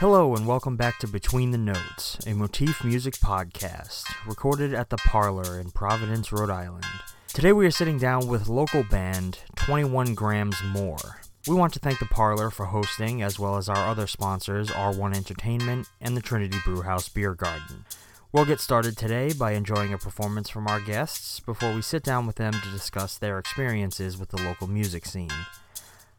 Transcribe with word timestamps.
Hello, 0.00 0.36
and 0.36 0.46
welcome 0.46 0.76
back 0.76 1.00
to 1.00 1.08
Between 1.08 1.50
the 1.50 1.58
Notes, 1.58 2.24
a 2.24 2.32
motif 2.32 2.84
music 2.84 3.14
podcast 3.14 4.04
recorded 4.28 4.72
at 4.72 4.90
the 4.90 4.96
Parlour 4.96 5.58
in 5.58 5.72
Providence, 5.72 6.30
Rhode 6.30 6.50
Island. 6.50 6.84
Today 7.26 7.52
we 7.52 7.66
are 7.66 7.72
sitting 7.72 7.98
down 7.98 8.28
with 8.28 8.46
local 8.46 8.84
band 8.84 9.40
21 9.56 10.14
Grams 10.14 10.62
More. 10.62 11.20
We 11.48 11.56
want 11.56 11.72
to 11.72 11.80
thank 11.80 11.98
the 11.98 12.06
Parlour 12.06 12.50
for 12.50 12.66
hosting, 12.66 13.22
as 13.22 13.40
well 13.40 13.56
as 13.56 13.68
our 13.68 13.88
other 13.88 14.06
sponsors, 14.06 14.70
R1 14.70 15.16
Entertainment 15.16 15.88
and 16.00 16.16
the 16.16 16.22
Trinity 16.22 16.58
Brewhouse 16.64 17.08
Beer 17.08 17.34
Garden. 17.34 17.84
We'll 18.30 18.44
get 18.44 18.60
started 18.60 18.96
today 18.96 19.32
by 19.32 19.54
enjoying 19.54 19.92
a 19.92 19.98
performance 19.98 20.48
from 20.48 20.68
our 20.68 20.78
guests 20.78 21.40
before 21.40 21.74
we 21.74 21.82
sit 21.82 22.04
down 22.04 22.24
with 22.24 22.36
them 22.36 22.52
to 22.52 22.70
discuss 22.70 23.18
their 23.18 23.36
experiences 23.36 24.16
with 24.16 24.28
the 24.28 24.40
local 24.40 24.68
music 24.68 25.06
scene. 25.06 25.32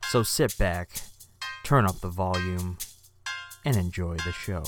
So 0.10 0.22
sit 0.22 0.58
back, 0.58 0.90
turn 1.64 1.86
up 1.86 2.02
the 2.02 2.10
volume, 2.10 2.78
and 3.66 3.76
enjoy 3.76 4.16
the 4.18 4.32
show. 4.32 4.64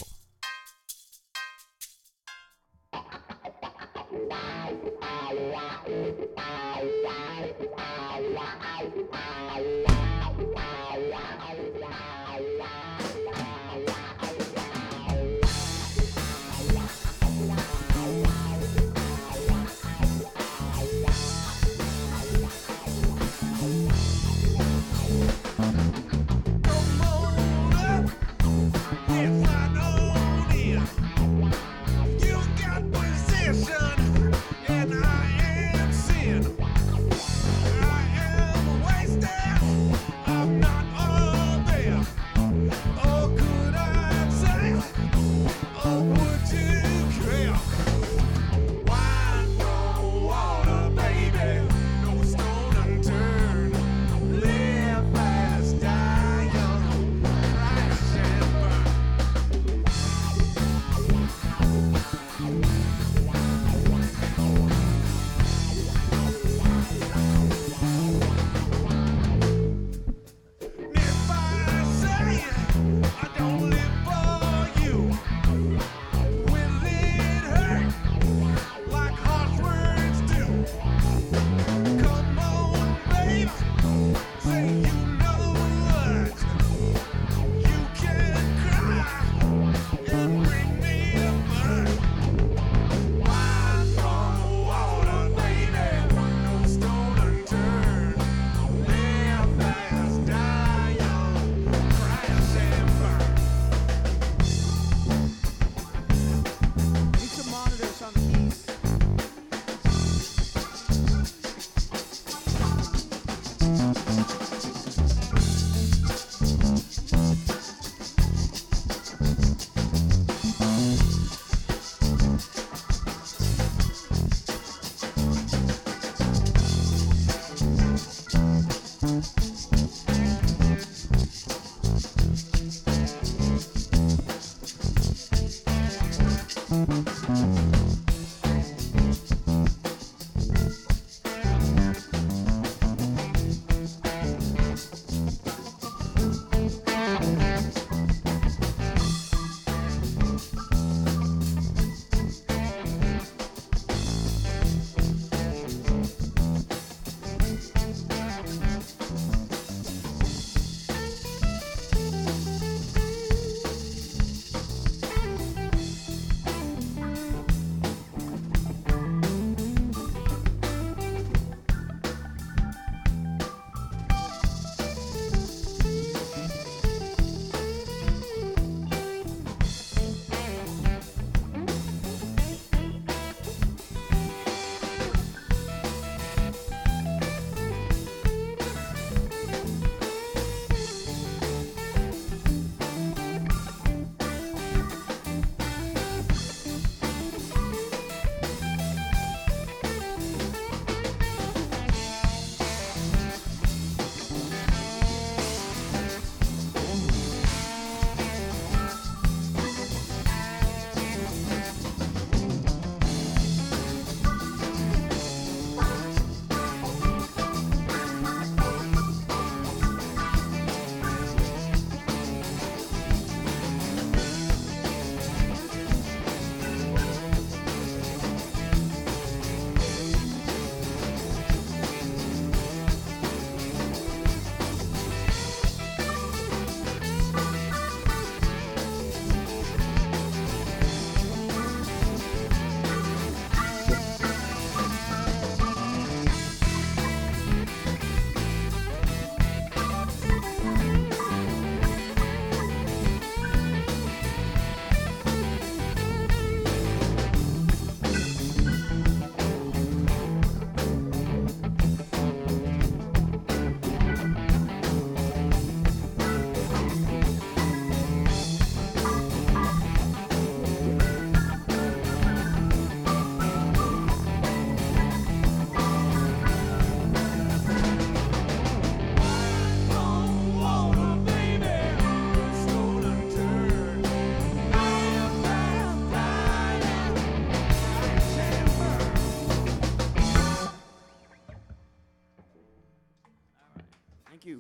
Thank 294.42 294.50
you. 294.50 294.60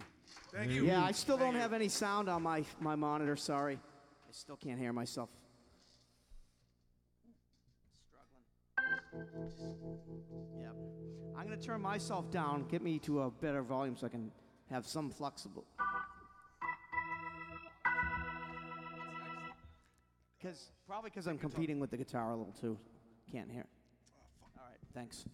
Thank 0.54 0.72
you. 0.74 0.86
Yeah, 0.86 1.04
I 1.04 1.12
still 1.12 1.38
don't 1.38 1.56
have 1.56 1.74
any 1.74 1.88
sound 1.88 2.30
on 2.30 2.44
my, 2.44 2.63
my 2.80 2.95
monitor, 2.95 3.36
sorry. 3.36 3.75
I 3.75 4.31
still 4.31 4.56
can't 4.56 4.80
hear 4.80 4.94
myself. 4.94 5.30
Struggling. 9.12 9.50
Yep. 10.62 10.75
I'm 11.36 11.48
going 11.48 11.60
to 11.60 11.66
turn 11.66 11.81
myself 11.81 12.30
down, 12.30 12.68
get 12.68 12.83
me 12.83 13.00
to 13.00 13.22
a 13.24 13.31
better 13.31 13.63
volume 13.63 13.95
so 13.98 14.06
I 14.06 14.10
can 14.10 14.31
have 14.69 14.86
some 14.86 15.10
flexible. 15.10 15.66
Cause, 20.44 20.69
probably 20.86 21.10
because 21.10 21.28
I'm 21.28 21.39
competing 21.39 21.80
with 21.80 21.89
the 21.89 21.98
guitar 21.98 22.33
a 22.33 22.36
little 22.36 22.54
too. 22.54 22.78
Can't 23.31 23.50
hear. 23.50 23.66
Oh, 24.44 24.48
All 24.60 24.68
right, 24.68 24.78
thanks. 24.94 25.25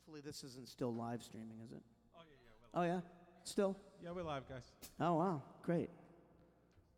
Hopefully 0.00 0.22
this 0.24 0.44
isn't 0.44 0.66
still 0.66 0.94
live 0.94 1.22
streaming, 1.22 1.58
is 1.62 1.72
it? 1.72 1.82
Oh, 2.16 2.22
yeah, 2.22 2.36
yeah. 2.42 2.80
Oh 2.80 2.82
yeah, 2.94 3.00
still. 3.44 3.76
Yeah, 4.02 4.12
we're 4.12 4.22
live, 4.22 4.48
guys. 4.48 4.62
Oh 4.98 5.16
wow, 5.16 5.42
great. 5.62 5.90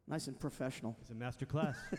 Nice 0.07 0.29
and 0.29 0.39
professional. 0.39 0.97
It's 1.01 1.11
a 1.11 1.15
master 1.15 1.45
class. 1.45 1.75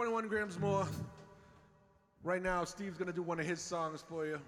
21 0.00 0.28
grams 0.28 0.58
more. 0.58 0.88
Right 2.24 2.42
now, 2.42 2.64
Steve's 2.64 2.96
gonna 2.96 3.12
do 3.12 3.20
one 3.20 3.38
of 3.38 3.44
his 3.44 3.60
songs 3.60 4.02
for 4.08 4.24
you. 4.24 4.40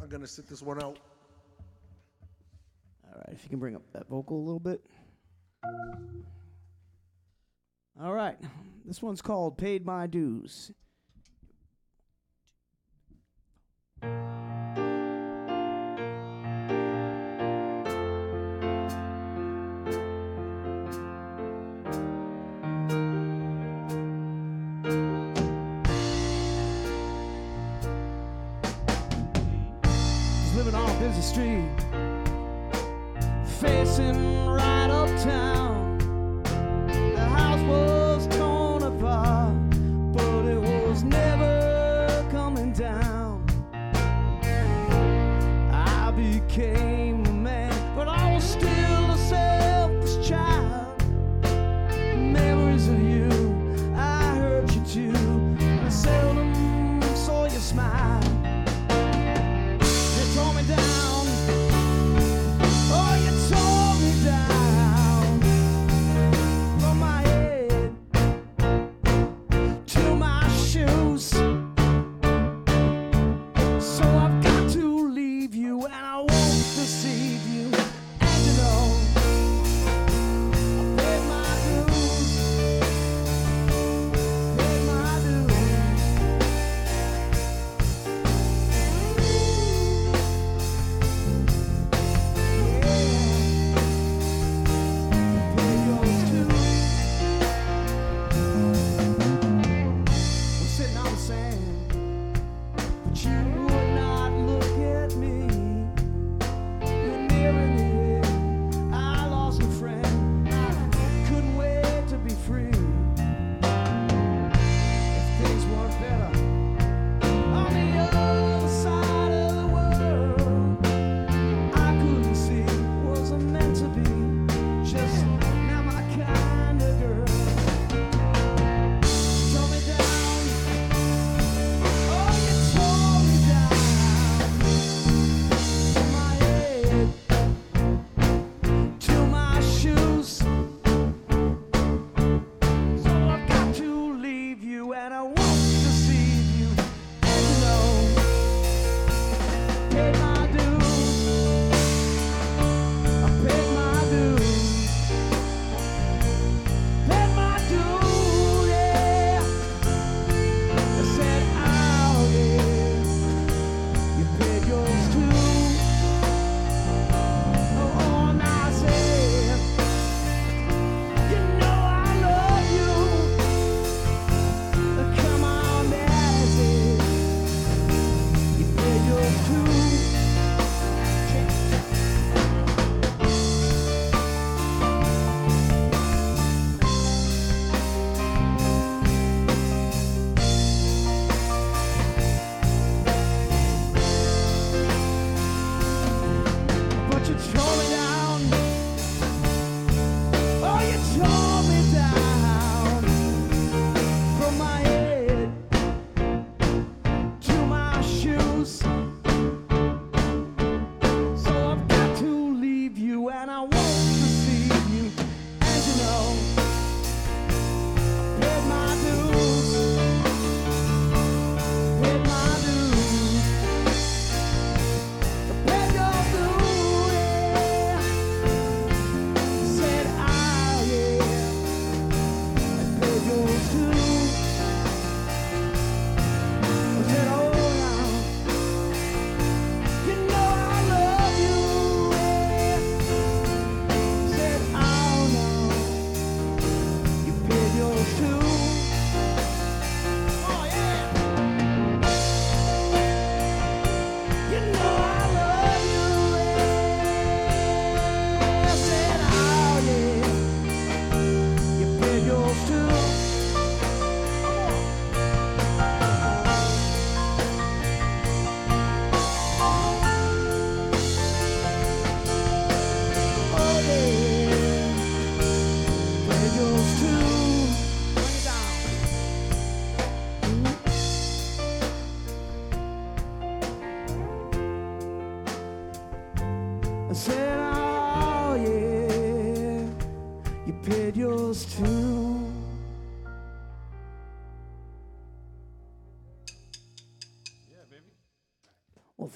I'm 0.00 0.08
gonna 0.08 0.26
sit 0.26 0.48
this 0.48 0.62
one 0.62 0.82
out. 0.82 0.98
All 3.06 3.14
right, 3.14 3.28
if 3.30 3.42
you 3.42 3.50
can 3.50 3.58
bring 3.58 3.76
up 3.76 3.82
that 3.92 4.08
vocal 4.08 4.38
a 4.38 4.40
little 4.40 4.58
bit. 4.58 4.80
All 8.02 8.14
right, 8.14 8.38
this 8.86 9.02
one's 9.02 9.20
called 9.20 9.58
Paid 9.58 9.84
My 9.84 10.06
Dues. 10.06 10.72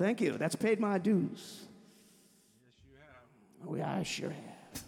Thank 0.09 0.23
you. 0.23 0.38
That's 0.38 0.57
paid 0.57 0.81
my 0.81 0.97
dues. 0.97 1.67
Yes, 2.65 2.77
you 2.88 2.97
have. 2.97 3.69
Oh, 3.69 3.75
yeah, 3.75 3.95
I 3.99 4.03
sure 4.03 4.31
have. 4.31 4.83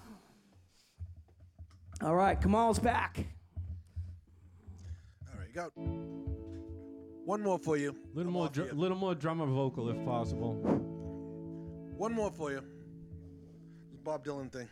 All 2.03 2.15
right, 2.15 2.41
Kamal's 2.41 2.79
back. 2.79 3.19
All 5.31 5.39
right, 5.39 5.47
you 5.47 5.55
got 5.55 5.73
one 5.77 7.43
more 7.43 7.59
for 7.59 7.77
you. 7.77 7.91
A 7.91 8.17
Little 8.17 8.33
more, 8.33 8.49
dr- 8.49 8.73
little 8.73 8.97
more 8.97 9.15
drummer 9.15 9.45
vocal 9.45 9.91
if 9.91 10.03
possible. 10.07 10.55
One 11.99 12.15
more 12.15 12.31
for 12.31 12.53
you. 12.53 12.63
This 13.91 14.01
Bob 14.03 14.25
Dylan 14.25 14.51
thing. 14.51 14.69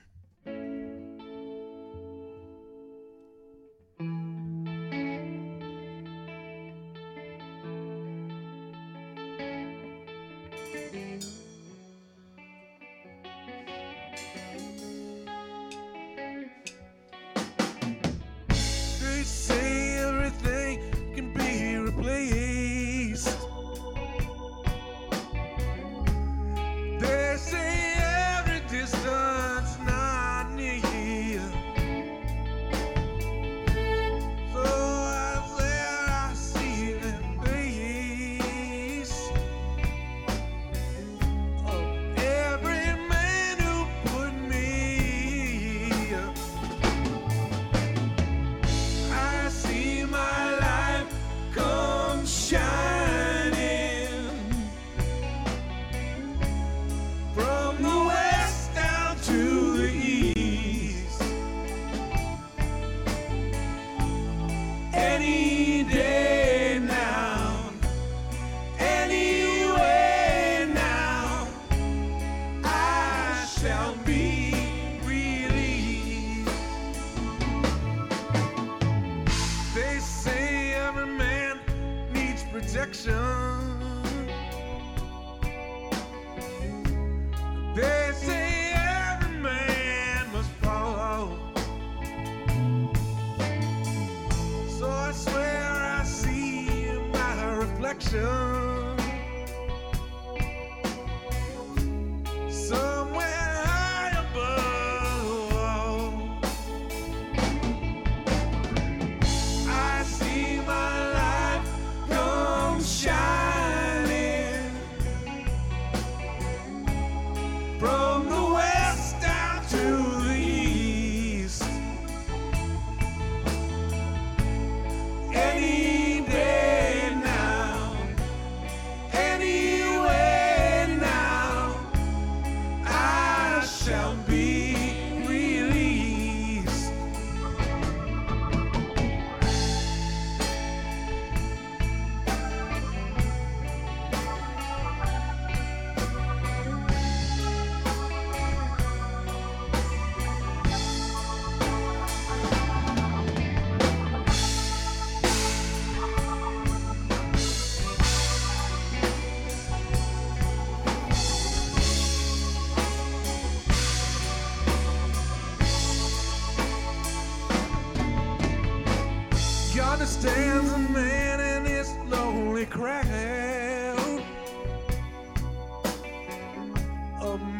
reflection. 97.88 98.77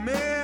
man. 0.05 0.38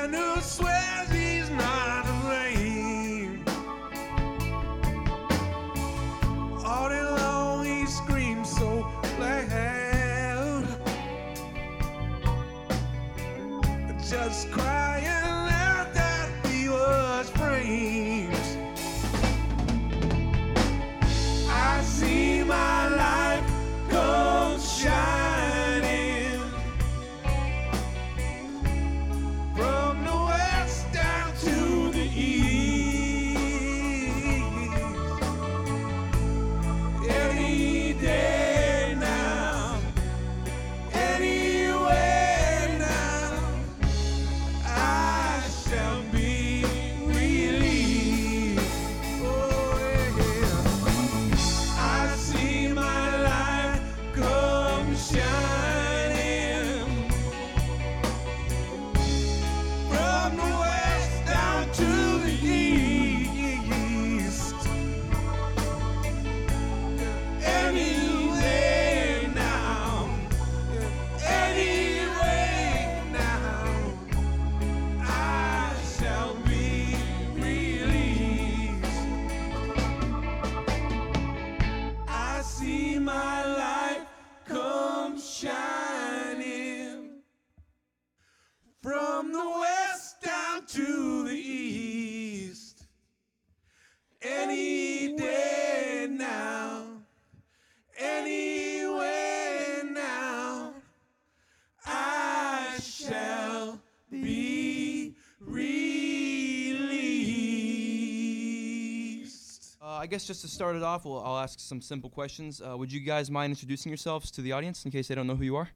I 110.04 110.06
guess 110.06 110.26
just 110.26 110.42
to 110.42 110.48
start 110.48 110.76
it 110.76 110.82
off, 110.82 111.06
we'll, 111.06 111.18
I'll 111.24 111.38
ask 111.38 111.58
some 111.58 111.80
simple 111.80 112.10
questions. 112.10 112.60
Uh, 112.60 112.76
would 112.76 112.92
you 112.92 113.00
guys 113.00 113.30
mind 113.30 113.52
introducing 113.52 113.88
yourselves 113.88 114.30
to 114.32 114.42
the 114.42 114.52
audience 114.52 114.84
in 114.84 114.90
case 114.90 115.08
they 115.08 115.14
don't 115.14 115.26
know 115.26 115.34
who 115.34 115.44
you 115.44 115.56
are? 115.56 115.70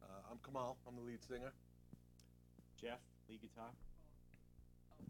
Uh, 0.00 0.30
I'm 0.30 0.38
Kamal. 0.46 0.76
I'm 0.86 0.94
the 0.94 1.02
lead 1.02 1.18
singer. 1.20 1.52
Jeff, 2.80 3.00
lead 3.28 3.40
guitar. 3.42 3.70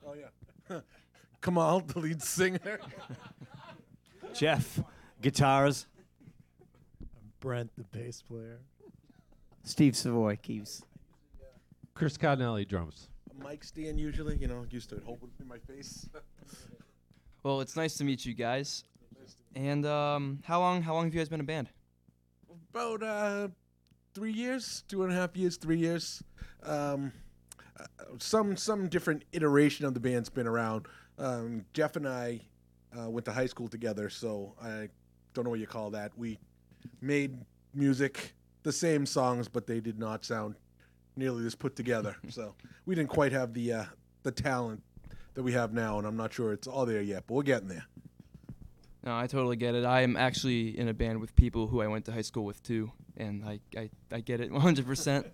Oh 0.06 0.14
yeah. 0.14 0.80
Kamal, 1.42 1.80
the 1.80 1.98
lead 1.98 2.22
singer. 2.22 2.80
Jeff, 4.32 4.80
guitars. 5.20 5.86
Brent, 7.40 7.70
the 7.76 7.84
bass 7.84 8.22
player. 8.22 8.60
Steve 9.64 9.94
Savoy 9.94 10.38
keys. 10.40 10.82
Chris 11.92 12.16
Cardinelli 12.16 12.66
drums. 12.66 13.10
Mic 13.38 13.64
stand 13.64 14.00
usually, 14.00 14.38
you 14.38 14.48
know, 14.48 14.64
used 14.70 14.88
to 14.88 15.02
hold 15.04 15.18
it 15.24 15.42
in 15.42 15.46
my 15.46 15.58
face. 15.58 16.08
Well, 17.42 17.60
it's 17.60 17.74
nice 17.74 17.96
to 17.96 18.04
meet 18.04 18.24
you 18.24 18.34
guys. 18.34 18.84
And 19.56 19.84
um, 19.84 20.38
how 20.44 20.60
long? 20.60 20.80
How 20.80 20.94
long 20.94 21.04
have 21.06 21.14
you 21.14 21.20
guys 21.20 21.28
been 21.28 21.40
a 21.40 21.44
band? 21.44 21.68
About 22.72 23.02
uh, 23.02 23.48
three 24.14 24.32
years, 24.32 24.84
two 24.88 25.02
and 25.02 25.12
a 25.12 25.14
half 25.14 25.36
years, 25.36 25.56
three 25.56 25.78
years. 25.78 26.22
Um, 26.62 27.12
uh, 27.78 27.84
some 28.18 28.56
some 28.56 28.88
different 28.88 29.24
iteration 29.32 29.84
of 29.84 29.92
the 29.92 30.00
band's 30.00 30.30
been 30.30 30.46
around. 30.46 30.86
Um, 31.18 31.64
Jeff 31.74 31.96
and 31.96 32.08
I 32.08 32.40
uh, 32.98 33.10
went 33.10 33.24
to 33.26 33.32
high 33.32 33.46
school 33.46 33.68
together, 33.68 34.08
so 34.08 34.54
I 34.62 34.88
don't 35.34 35.44
know 35.44 35.50
what 35.50 35.60
you 35.60 35.66
call 35.66 35.90
that. 35.90 36.12
We 36.16 36.38
made 37.00 37.36
music, 37.74 38.34
the 38.62 38.72
same 38.72 39.04
songs, 39.04 39.48
but 39.48 39.66
they 39.66 39.80
did 39.80 39.98
not 39.98 40.24
sound 40.24 40.54
nearly 41.16 41.44
as 41.44 41.54
put 41.54 41.74
together. 41.76 42.16
so 42.28 42.54
we 42.86 42.94
didn't 42.94 43.10
quite 43.10 43.32
have 43.32 43.52
the 43.52 43.72
uh, 43.72 43.84
the 44.22 44.30
talent 44.30 44.82
that 45.34 45.42
we 45.42 45.52
have 45.52 45.72
now, 45.72 45.98
and 45.98 46.06
I'm 46.06 46.16
not 46.16 46.32
sure 46.32 46.52
it's 46.52 46.66
all 46.66 46.86
there 46.86 47.02
yet, 47.02 47.24
but 47.26 47.34
we're 47.34 47.42
getting 47.42 47.68
there. 47.68 47.86
No, 49.04 49.16
I 49.16 49.26
totally 49.26 49.56
get 49.56 49.74
it. 49.74 49.84
I 49.84 50.02
am 50.02 50.16
actually 50.16 50.78
in 50.78 50.86
a 50.88 50.94
band 50.94 51.20
with 51.20 51.34
people 51.34 51.66
who 51.66 51.80
I 51.82 51.88
went 51.88 52.04
to 52.04 52.12
high 52.12 52.22
school 52.22 52.44
with 52.44 52.62
too, 52.62 52.92
and 53.16 53.44
I 53.44 53.58
I, 53.76 53.90
I 54.12 54.20
get 54.20 54.40
it 54.40 54.50
100%. 54.52 55.24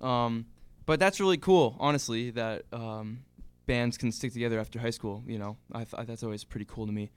um, 0.00 0.46
but 0.86 0.98
that's 0.98 1.20
really 1.20 1.38
cool, 1.38 1.76
honestly, 1.78 2.30
that 2.30 2.64
um, 2.72 3.24
bands 3.66 3.96
can 3.98 4.10
stick 4.12 4.32
together 4.32 4.58
after 4.58 4.78
high 4.78 4.90
school. 4.90 5.22
You 5.26 5.38
know, 5.38 5.56
I, 5.72 5.84
th- 5.84 6.06
that's 6.06 6.22
always 6.22 6.42
pretty 6.44 6.66
cool 6.68 6.86
to 6.86 6.92
me. 6.92 7.10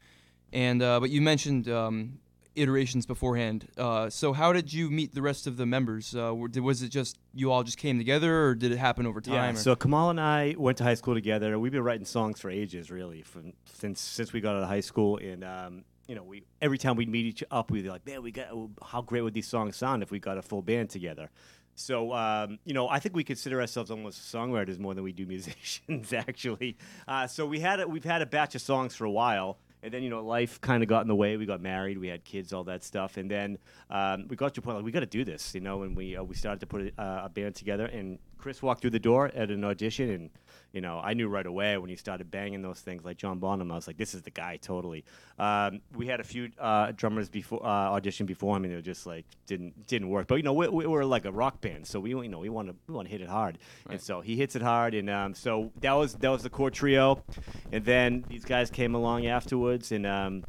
And 0.53 0.81
uh, 0.81 0.99
but 0.99 1.09
you 1.09 1.21
mentioned 1.21 1.67
um, 1.69 2.19
iterations 2.55 3.05
beforehand. 3.05 3.67
Uh, 3.77 4.09
so 4.09 4.33
how 4.33 4.53
did 4.53 4.71
you 4.73 4.89
meet 4.89 5.13
the 5.13 5.21
rest 5.21 5.47
of 5.47 5.57
the 5.57 5.65
members? 5.65 6.15
Uh, 6.15 6.33
did, 6.49 6.61
was 6.61 6.81
it 6.81 6.89
just 6.89 7.17
you 7.33 7.51
all 7.51 7.63
just 7.63 7.77
came 7.77 7.97
together, 7.97 8.45
or 8.47 8.55
did 8.55 8.71
it 8.71 8.77
happen 8.77 9.05
over 9.05 9.21
time? 9.21 9.33
Yeah. 9.33 9.51
or- 9.51 9.55
So 9.63 9.75
Kamal 9.75 10.09
and 10.09 10.19
I 10.19 10.55
went 10.57 10.77
to 10.79 10.83
high 10.83 10.93
school 10.95 11.13
together. 11.13 11.57
We've 11.59 11.71
been 11.71 11.83
writing 11.83 12.05
songs 12.05 12.39
for 12.39 12.49
ages, 12.49 12.89
really, 12.91 13.21
from 13.21 13.53
since 13.65 13.99
since 14.01 14.33
we 14.33 14.41
got 14.41 14.55
out 14.55 14.63
of 14.63 14.69
high 14.69 14.79
school. 14.81 15.17
And 15.17 15.43
um, 15.43 15.83
you 16.07 16.15
know, 16.15 16.23
we 16.23 16.43
every 16.61 16.77
time 16.77 16.95
we'd 16.95 17.09
meet 17.09 17.25
each 17.25 17.43
up, 17.51 17.71
we'd 17.71 17.83
be 17.83 17.89
like, 17.89 18.05
man, 18.05 18.21
we 18.21 18.31
got 18.31 18.47
how 18.83 19.01
great 19.01 19.21
would 19.21 19.33
these 19.33 19.47
songs 19.47 19.75
sound 19.75 20.03
if 20.03 20.11
we 20.11 20.19
got 20.19 20.37
a 20.37 20.41
full 20.41 20.61
band 20.61 20.89
together. 20.89 21.29
So 21.77 22.13
um, 22.13 22.59
you 22.63 22.73
know, 22.73 22.87
I 22.87 22.99
think 22.99 23.15
we 23.15 23.23
consider 23.25 23.59
ourselves 23.59 23.91
almost 23.91 24.31
songwriters 24.33 24.79
more 24.79 24.93
than 24.93 25.03
we 25.03 25.11
do 25.11 25.25
musicians, 25.35 26.13
actually. 26.13 26.77
Uh, 27.07 27.27
so 27.27 27.45
we 27.45 27.59
had 27.59 27.81
a, 27.81 27.87
we've 27.87 28.05
had 28.05 28.21
a 28.21 28.25
batch 28.25 28.55
of 28.55 28.61
songs 28.61 28.95
for 28.95 29.03
a 29.05 29.11
while. 29.11 29.57
And 29.85 29.93
then 29.93 30.01
you 30.01 30.09
know 30.09 30.25
life 30.25 30.59
kind 30.61 30.81
of 30.81 30.89
got 30.89 31.03
in 31.03 31.07
the 31.07 31.15
way. 31.15 31.37
We 31.37 31.45
got 31.45 31.61
married, 31.61 31.99
we 31.99 32.07
had 32.07 32.23
kids, 32.23 32.53
all 32.53 32.63
that 32.63 32.83
stuff, 32.83 33.17
and 33.17 33.29
then 33.29 33.59
um, 33.91 34.27
we 34.27 34.35
got 34.35 34.55
to 34.55 34.59
a 34.59 34.63
point 34.63 34.77
like 34.77 34.83
we 34.83 34.91
got 34.91 35.01
to 35.01 35.05
do 35.05 35.23
this, 35.23 35.53
you 35.53 35.61
know. 35.61 35.83
And 35.83 35.95
we 35.95 36.17
uh, 36.17 36.23
we 36.23 36.33
started 36.33 36.59
to 36.61 36.65
put 36.65 36.81
a, 36.81 37.01
uh, 37.01 37.25
a 37.25 37.29
band 37.29 37.53
together. 37.53 37.85
And 37.85 38.17
Chris 38.45 38.61
walked 38.61 38.81
through 38.81 38.91
the 38.91 38.99
door 38.99 39.31
at 39.33 39.49
an 39.49 39.63
audition, 39.63 40.07
and 40.07 40.29
you 40.71 40.79
know 40.79 41.01
I 41.03 41.15
knew 41.15 41.27
right 41.27 41.47
away 41.47 41.79
when 41.79 41.89
he 41.89 41.95
started 41.95 42.29
banging 42.29 42.61
those 42.61 42.79
things 42.79 43.03
like 43.03 43.17
John 43.17 43.39
Bonham. 43.39 43.71
I 43.71 43.75
was 43.75 43.87
like, 43.87 43.97
this 43.97 44.13
is 44.13 44.21
the 44.21 44.29
guy, 44.29 44.57
totally. 44.57 45.03
Um, 45.39 45.81
we 45.95 46.05
had 46.05 46.19
a 46.19 46.23
few 46.23 46.51
uh, 46.59 46.91
drummers 46.95 47.27
before 47.27 47.65
uh, 47.65 47.89
audition 47.89 48.27
before 48.27 48.55
him, 48.55 48.65
and 48.65 48.71
it 48.71 48.83
just 48.83 49.07
like 49.07 49.25
didn't 49.47 49.87
didn't 49.87 50.09
work. 50.09 50.27
But 50.27 50.35
you 50.35 50.43
know 50.43 50.53
we, 50.53 50.67
we 50.67 50.85
were 50.85 51.03
like 51.03 51.25
a 51.25 51.31
rock 51.31 51.59
band, 51.59 51.87
so 51.87 51.99
we 51.99 52.11
you 52.11 52.29
know 52.29 52.37
we 52.37 52.49
want 52.49 52.67
to 52.67 52.75
we 52.85 52.93
want 52.93 53.07
to 53.07 53.11
hit 53.11 53.21
it 53.21 53.29
hard, 53.29 53.57
and 53.89 53.99
so 53.99 54.21
he 54.21 54.35
hits 54.35 54.55
it 54.55 54.61
hard, 54.61 54.93
and 54.93 55.09
um, 55.09 55.33
so 55.33 55.71
that 55.81 55.93
was 55.93 56.13
that 56.13 56.29
was 56.29 56.43
the 56.43 56.51
core 56.51 56.69
trio, 56.69 57.23
and 57.71 57.83
then 57.83 58.25
these 58.29 58.45
guys 58.45 58.69
came 58.69 58.93
along 58.93 59.25
afterwards, 59.25 59.91
and. 59.91 60.05
Um, 60.05 60.43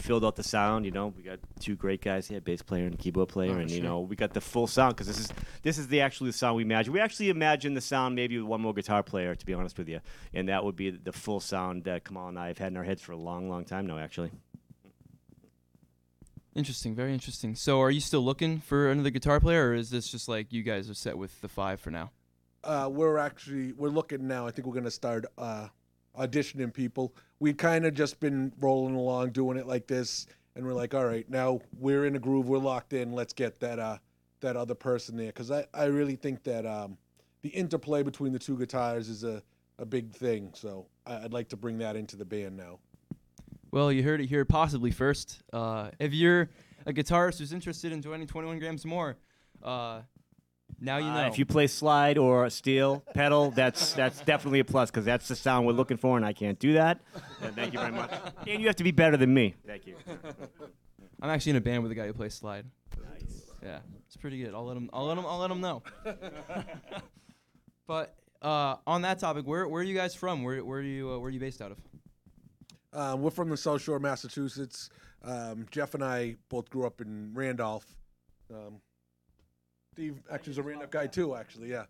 filled 0.00 0.24
out 0.24 0.36
the 0.36 0.42
sound. 0.42 0.84
You 0.84 0.90
know, 0.90 1.12
we 1.16 1.22
got 1.22 1.38
two 1.60 1.76
great 1.76 2.00
guys 2.02 2.28
here, 2.28 2.40
bass 2.40 2.62
player 2.62 2.86
and 2.86 2.98
keyboard 2.98 3.28
player, 3.28 3.56
Oh, 3.56 3.58
and 3.58 3.70
you 3.70 3.76
sure. 3.76 3.84
know, 3.84 4.00
we 4.00 4.16
got 4.16 4.32
the 4.34 4.40
full 4.40 4.66
sound 4.66 4.94
because 4.96 5.06
this 5.06 5.18
is 5.18 5.28
this 5.62 5.78
is 5.78 5.88
the 5.88 6.00
actually 6.00 6.30
the 6.30 6.36
sound 6.36 6.56
we 6.56 6.62
imagine. 6.62 6.92
We 6.92 7.00
actually 7.00 7.28
imagine 7.30 7.74
the 7.74 7.80
sound 7.80 8.14
maybe 8.14 8.38
with 8.38 8.46
one 8.46 8.60
more 8.60 8.72
guitar 8.74 9.02
player, 9.02 9.34
to 9.34 9.46
be 9.46 9.54
honest 9.54 9.76
with 9.78 9.88
you, 9.88 10.00
and 10.34 10.48
that 10.48 10.64
would 10.64 10.76
be 10.76 10.90
the 10.90 11.12
full 11.12 11.40
sound 11.40 11.84
that 11.84 12.04
Kamal 12.04 12.28
and 12.28 12.38
I 12.38 12.48
have 12.48 12.58
had 12.58 12.72
in 12.72 12.76
our 12.76 12.84
heads 12.84 13.02
for 13.02 13.12
a 13.12 13.16
long, 13.16 13.48
long 13.48 13.64
time 13.64 13.86
now, 13.86 13.98
actually. 13.98 14.30
Interesting, 16.54 16.94
very 16.94 17.12
interesting. 17.12 17.54
So, 17.54 17.80
are 17.80 17.90
you 17.90 18.00
still 18.00 18.22
looking 18.22 18.58
for 18.60 18.90
another 18.90 19.10
guitar 19.10 19.38
player, 19.38 19.68
or 19.70 19.74
is 19.74 19.90
this 19.90 20.08
just 20.10 20.28
like 20.28 20.52
you 20.52 20.62
guys 20.62 20.90
are 20.90 20.94
set 20.94 21.16
with 21.16 21.40
the 21.40 21.48
five 21.48 21.80
for 21.80 21.90
now? 21.90 22.10
uh, 22.64 22.88
we're 22.90 23.18
actually 23.18 23.72
we're 23.72 23.88
looking 23.88 24.26
now. 24.26 24.46
I 24.46 24.50
think 24.50 24.66
we're 24.66 24.74
gonna 24.74 24.90
start 24.90 25.24
uh, 25.38 25.68
auditioning 26.18 26.72
people. 26.72 27.14
We 27.40 27.52
kind 27.52 27.86
of 27.86 27.94
just 27.94 28.20
been 28.20 28.52
rolling 28.60 28.94
along, 28.94 29.30
doing 29.30 29.56
it 29.56 29.66
like 29.66 29.86
this, 29.86 30.26
and 30.54 30.64
we're 30.64 30.74
like, 30.74 30.94
all 30.94 31.06
right, 31.06 31.28
now 31.30 31.60
we're 31.78 32.06
in 32.06 32.16
a 32.16 32.18
groove. 32.18 32.48
We're 32.48 32.58
locked 32.58 32.92
in. 32.92 33.12
Let's 33.12 33.32
get 33.32 33.60
that 33.60 33.78
uh, 33.78 33.98
that 34.40 34.56
other 34.56 34.74
person 34.74 35.16
there 35.16 35.28
because 35.28 35.50
I, 35.50 35.66
I 35.74 35.84
really 35.84 36.16
think 36.16 36.42
that 36.44 36.66
um, 36.66 36.96
the 37.42 37.50
interplay 37.50 38.02
between 38.02 38.32
the 38.32 38.38
two 38.38 38.56
guitars 38.56 39.08
is 39.08 39.24
a, 39.24 39.42
a 39.78 39.86
big 39.86 40.12
thing. 40.12 40.52
So 40.54 40.86
I, 41.06 41.24
I'd 41.24 41.32
like 41.32 41.48
to 41.50 41.56
bring 41.56 41.78
that 41.78 41.96
into 41.96 42.16
the 42.16 42.24
band 42.24 42.56
now. 42.56 42.78
Well, 43.70 43.92
you 43.92 44.02
heard 44.02 44.20
it 44.20 44.26
here 44.26 44.44
possibly 44.44 44.90
first. 44.90 45.42
Uh, 45.52 45.90
if 45.98 46.14
you're 46.14 46.48
a 46.86 46.92
guitarist 46.92 47.38
who's 47.38 47.52
interested 47.52 47.92
in 47.92 48.00
joining 48.00 48.26
21 48.26 48.58
grams 48.58 48.84
more, 48.86 49.16
uh, 49.62 50.00
now 50.80 50.98
you 50.98 51.06
know. 51.06 51.24
Uh, 51.24 51.28
if 51.28 51.38
you 51.38 51.44
play 51.44 51.66
slide 51.66 52.18
or 52.18 52.48
steel 52.50 53.02
pedal, 53.14 53.50
that's 53.50 53.92
that's 53.94 54.20
definitely 54.20 54.60
a 54.60 54.64
plus 54.64 54.90
because 54.90 55.04
that's 55.04 55.28
the 55.28 55.36
sound 55.36 55.66
we're 55.66 55.72
looking 55.72 55.96
for, 55.96 56.16
and 56.16 56.24
I 56.24 56.32
can't 56.32 56.58
do 56.58 56.74
that. 56.74 57.00
Thank 57.40 57.72
you 57.72 57.80
very 57.80 57.92
much. 57.92 58.12
And 58.46 58.60
you 58.60 58.66
have 58.66 58.76
to 58.76 58.84
be 58.84 58.92
better 58.92 59.16
than 59.16 59.32
me. 59.32 59.54
Thank 59.66 59.86
you. 59.86 59.96
I'm 61.22 61.30
actually 61.30 61.50
in 61.50 61.56
a 61.56 61.60
band 61.60 61.82
with 61.82 61.90
a 61.90 61.94
guy 61.94 62.06
who 62.06 62.12
plays 62.12 62.34
slide. 62.34 62.64
Nice. 62.96 63.42
Yeah, 63.62 63.80
it's 64.06 64.16
pretty 64.16 64.42
good. 64.42 64.54
I'll 64.54 64.64
let 64.64 64.76
him. 64.76 64.88
I'll 64.92 65.06
let 65.06 65.18
him. 65.18 65.26
I'll 65.26 65.38
let 65.38 65.50
him 65.50 65.60
know. 65.60 65.82
but 67.86 68.14
uh, 68.40 68.76
on 68.86 69.02
that 69.02 69.18
topic, 69.18 69.46
where 69.46 69.66
where 69.66 69.80
are 69.80 69.84
you 69.84 69.96
guys 69.96 70.14
from? 70.14 70.44
Where 70.44 70.64
where 70.64 70.78
are 70.78 70.82
you 70.82 71.10
uh, 71.10 71.18
where 71.18 71.28
are 71.28 71.30
you 71.30 71.40
based 71.40 71.60
out 71.60 71.72
of? 71.72 71.78
Uh, 72.92 73.16
we're 73.16 73.30
from 73.30 73.50
the 73.50 73.56
South 73.56 73.82
Shore, 73.82 73.98
Massachusetts. 73.98 74.90
Um, 75.22 75.66
Jeff 75.70 75.94
and 75.94 76.04
I 76.04 76.36
both 76.48 76.70
grew 76.70 76.86
up 76.86 77.00
in 77.00 77.32
Randolph. 77.34 77.84
Um, 78.50 78.80
Steve 79.98 80.22
actually 80.30 80.52
is 80.52 80.58
a 80.58 80.62
Randolph 80.62 80.92
guy 80.92 81.08
too. 81.08 81.34
Actually, 81.34 81.70
yeah. 81.70 81.86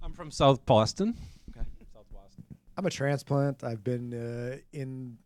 I'm 0.00 0.12
from 0.12 0.30
South 0.30 0.64
Boston. 0.64 1.16
Okay. 1.50 1.66
South 1.92 2.04
Boston. 2.14 2.44
I'm 2.76 2.86
a 2.86 2.90
transplant. 2.90 3.64
I've 3.64 3.82
been 3.82 4.14
uh, 4.14 4.58
in 4.72 5.18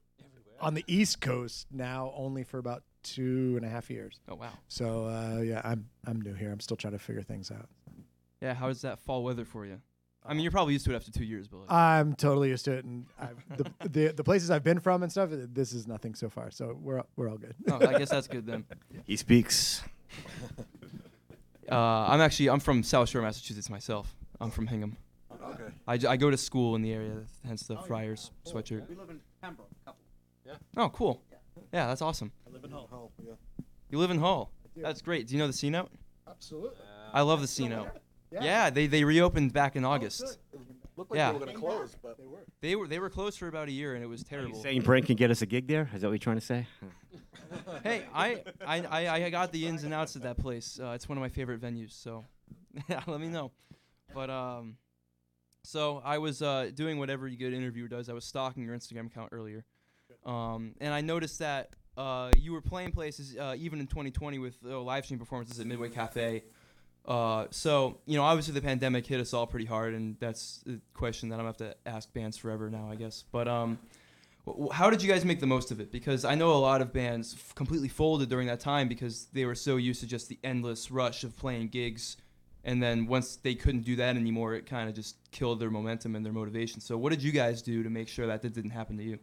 on 0.58 0.72
the 0.72 0.82
East 0.86 1.20
Coast 1.20 1.66
now 1.70 2.14
only 2.16 2.44
for 2.44 2.56
about 2.56 2.82
two 3.02 3.52
and 3.58 3.66
a 3.66 3.68
half 3.68 3.90
years. 3.90 4.20
Oh 4.26 4.36
wow. 4.36 4.52
So 4.68 5.04
uh, 5.04 5.42
yeah, 5.42 5.60
I'm 5.62 5.86
I'm 6.06 6.18
new 6.22 6.32
here. 6.32 6.50
I'm 6.50 6.60
still 6.60 6.78
trying 6.78 6.94
to 6.94 6.98
figure 6.98 7.20
things 7.20 7.50
out. 7.50 7.68
Yeah. 8.40 8.54
How 8.54 8.68
is 8.68 8.80
that 8.80 8.98
fall 8.98 9.22
weather 9.22 9.44
for 9.44 9.66
you? 9.66 9.82
I 10.24 10.32
mean, 10.32 10.44
you're 10.44 10.50
probably 10.50 10.72
used 10.72 10.86
to 10.86 10.92
it 10.92 10.96
after 10.96 11.10
two 11.10 11.24
years, 11.24 11.46
but 11.46 11.58
like, 11.58 11.70
I'm 11.70 12.14
totally 12.14 12.48
used 12.48 12.64
to 12.64 12.72
it, 12.72 12.86
and 12.86 13.04
I've, 13.20 13.58
the, 13.58 13.70
the 13.86 14.12
the 14.14 14.24
places 14.24 14.50
I've 14.50 14.64
been 14.64 14.80
from 14.80 15.02
and 15.02 15.12
stuff. 15.12 15.28
This 15.30 15.74
is 15.74 15.86
nothing 15.86 16.14
so 16.14 16.30
far, 16.30 16.50
so 16.50 16.74
we're 16.80 17.02
we're 17.16 17.28
all 17.28 17.36
good. 17.36 17.54
oh, 17.70 17.86
I 17.86 17.98
guess 17.98 18.08
that's 18.08 18.28
good 18.28 18.46
then. 18.46 18.64
He 19.04 19.16
speaks. 19.16 19.82
Uh, 21.72 22.06
I'm 22.08 22.20
actually 22.20 22.48
I'm 22.50 22.60
from 22.60 22.82
South 22.82 23.08
Shore, 23.08 23.22
Massachusetts 23.22 23.70
myself. 23.70 24.14
I'm 24.40 24.50
from 24.50 24.66
Hingham. 24.66 24.96
Okay. 25.44 25.64
I, 25.88 25.96
j- 25.96 26.06
I 26.06 26.16
go 26.16 26.30
to 26.30 26.36
school 26.36 26.76
in 26.76 26.82
the 26.82 26.92
area, 26.92 27.22
hence 27.46 27.62
the 27.64 27.76
Friars 27.78 28.30
sweatshirt. 28.46 28.88
We 28.88 28.94
live 28.94 29.10
in 29.10 29.20
Pembroke. 29.40 29.68
Couple. 29.84 30.00
Yeah. 30.46 30.52
Oh, 30.76 30.88
cool. 30.90 31.22
Yeah, 31.72 31.86
that's 31.86 32.02
awesome. 32.02 32.30
I 32.48 32.52
live 32.52 32.64
in 32.64 32.70
Hull. 32.70 32.88
Hull 32.90 33.12
yeah. 33.24 33.32
You 33.90 33.98
live 33.98 34.10
in 34.10 34.18
Hull. 34.18 34.50
That's 34.76 35.02
great. 35.02 35.26
Do 35.26 35.34
you 35.34 35.38
know 35.40 35.46
the 35.46 35.52
C 35.52 35.68
note? 35.70 35.90
Absolutely. 36.28 36.76
I 37.12 37.22
love 37.22 37.40
the 37.40 37.46
C 37.48 37.68
note. 37.68 37.88
Yeah, 38.30 38.70
they, 38.70 38.86
they 38.86 39.04
reopened 39.04 39.52
back 39.52 39.76
in 39.76 39.84
August. 39.84 40.38
Looked 40.96 41.10
like 41.10 41.18
Yeah. 41.18 41.32
they 41.32 41.38
were 41.38 41.46
gonna 41.46 41.58
close, 41.58 41.96
but 42.02 42.18
They 42.18 42.26
were. 42.26 42.38
They 42.60 42.76
were 42.76 42.86
they 42.88 42.98
were 42.98 43.10
closed 43.10 43.38
for 43.38 43.48
about 43.48 43.68
a 43.68 43.72
year 43.72 43.94
and 43.94 44.04
it 44.04 44.06
was 44.06 44.20
Are 44.22 44.24
you 44.24 44.28
terrible. 44.42 44.62
saying 44.62 44.82
Brent 44.82 45.06
can 45.06 45.16
get 45.16 45.30
us 45.30 45.40
a 45.42 45.46
gig 45.46 45.66
there? 45.66 45.88
Is 45.94 46.02
that 46.02 46.08
what 46.08 46.12
you're 46.12 46.18
trying 46.18 46.36
to 46.38 46.44
say? 46.44 46.66
Hey, 47.82 48.04
I, 48.14 48.42
I, 48.66 48.82
I, 48.84 49.24
I 49.24 49.30
got 49.30 49.52
the 49.52 49.66
ins 49.66 49.84
and 49.84 49.92
outs 49.92 50.16
of 50.16 50.22
that 50.22 50.38
place. 50.38 50.78
Uh, 50.82 50.90
it's 50.90 51.08
one 51.08 51.18
of 51.18 51.22
my 51.22 51.28
favorite 51.28 51.60
venues, 51.60 51.92
so 51.92 52.24
let 53.06 53.20
me 53.20 53.28
know. 53.28 53.50
But 54.14 54.30
um, 54.30 54.76
so 55.64 56.02
I 56.04 56.18
was 56.18 56.42
uh, 56.42 56.70
doing 56.74 56.98
what 56.98 57.10
every 57.10 57.36
good 57.36 57.52
interviewer 57.52 57.88
does. 57.88 58.08
I 58.08 58.12
was 58.12 58.24
stalking 58.24 58.64
your 58.64 58.76
Instagram 58.76 59.06
account 59.06 59.30
earlier, 59.32 59.64
um, 60.24 60.74
and 60.80 60.92
I 60.92 61.00
noticed 61.00 61.38
that 61.40 61.70
uh, 61.96 62.30
you 62.38 62.52
were 62.52 62.60
playing 62.60 62.92
places 62.92 63.36
uh, 63.36 63.54
even 63.58 63.80
in 63.80 63.86
2020 63.86 64.38
with 64.38 64.56
uh, 64.66 64.80
live 64.80 65.04
stream 65.04 65.18
performances 65.18 65.60
at 65.60 65.66
Midway 65.66 65.88
Cafe. 65.88 66.42
Uh, 67.04 67.46
so 67.50 67.98
you 68.06 68.16
know, 68.16 68.22
obviously 68.22 68.54
the 68.54 68.62
pandemic 68.62 69.06
hit 69.06 69.20
us 69.20 69.34
all 69.34 69.46
pretty 69.46 69.66
hard, 69.66 69.94
and 69.94 70.16
that's 70.20 70.62
a 70.68 70.78
question 70.94 71.28
that 71.30 71.36
I'm 71.36 71.40
gonna 71.40 71.48
have 71.48 71.56
to 71.58 71.76
ask 71.86 72.12
bands 72.12 72.36
forever 72.36 72.70
now, 72.70 72.88
I 72.90 72.94
guess. 72.94 73.24
But 73.32 73.48
um, 73.48 73.78
how 74.72 74.90
did 74.90 75.02
you 75.02 75.08
guys 75.08 75.24
make 75.24 75.38
the 75.38 75.46
most 75.46 75.70
of 75.70 75.80
it? 75.80 75.92
Because 75.92 76.24
I 76.24 76.34
know 76.34 76.52
a 76.52 76.58
lot 76.58 76.80
of 76.80 76.92
bands 76.92 77.34
f- 77.34 77.54
completely 77.54 77.88
folded 77.88 78.28
during 78.28 78.48
that 78.48 78.58
time 78.58 78.88
because 78.88 79.26
they 79.32 79.44
were 79.44 79.54
so 79.54 79.76
used 79.76 80.00
to 80.00 80.06
just 80.06 80.28
the 80.28 80.38
endless 80.42 80.90
rush 80.90 81.22
of 81.22 81.36
playing 81.36 81.68
gigs, 81.68 82.16
and 82.64 82.82
then 82.82 83.06
once 83.06 83.36
they 83.36 83.54
couldn't 83.54 83.82
do 83.82 83.96
that 83.96 84.16
anymore, 84.16 84.54
it 84.54 84.66
kind 84.66 84.88
of 84.88 84.96
just 84.96 85.16
killed 85.30 85.60
their 85.60 85.70
momentum 85.70 86.16
and 86.16 86.26
their 86.26 86.32
motivation. 86.32 86.80
So 86.80 86.98
what 86.98 87.10
did 87.10 87.22
you 87.22 87.30
guys 87.30 87.62
do 87.62 87.82
to 87.84 87.90
make 87.90 88.08
sure 88.08 88.26
that 88.26 88.42
that 88.42 88.52
didn't 88.52 88.70
happen 88.70 88.96
to 88.96 89.04
you? 89.04 89.18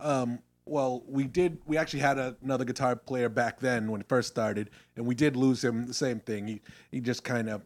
Um, 0.00 0.40
well, 0.64 1.04
we 1.06 1.24
did. 1.24 1.58
We 1.64 1.76
actually 1.76 2.00
had 2.00 2.18
a, 2.18 2.36
another 2.42 2.64
guitar 2.64 2.96
player 2.96 3.28
back 3.28 3.60
then 3.60 3.90
when 3.90 4.00
it 4.00 4.08
first 4.08 4.28
started, 4.28 4.70
and 4.96 5.06
we 5.06 5.14
did 5.14 5.36
lose 5.36 5.62
him. 5.62 5.86
The 5.86 5.94
same 5.94 6.18
thing. 6.20 6.46
He 6.48 6.60
he 6.90 7.00
just 7.00 7.22
kind 7.22 7.48
of. 7.48 7.62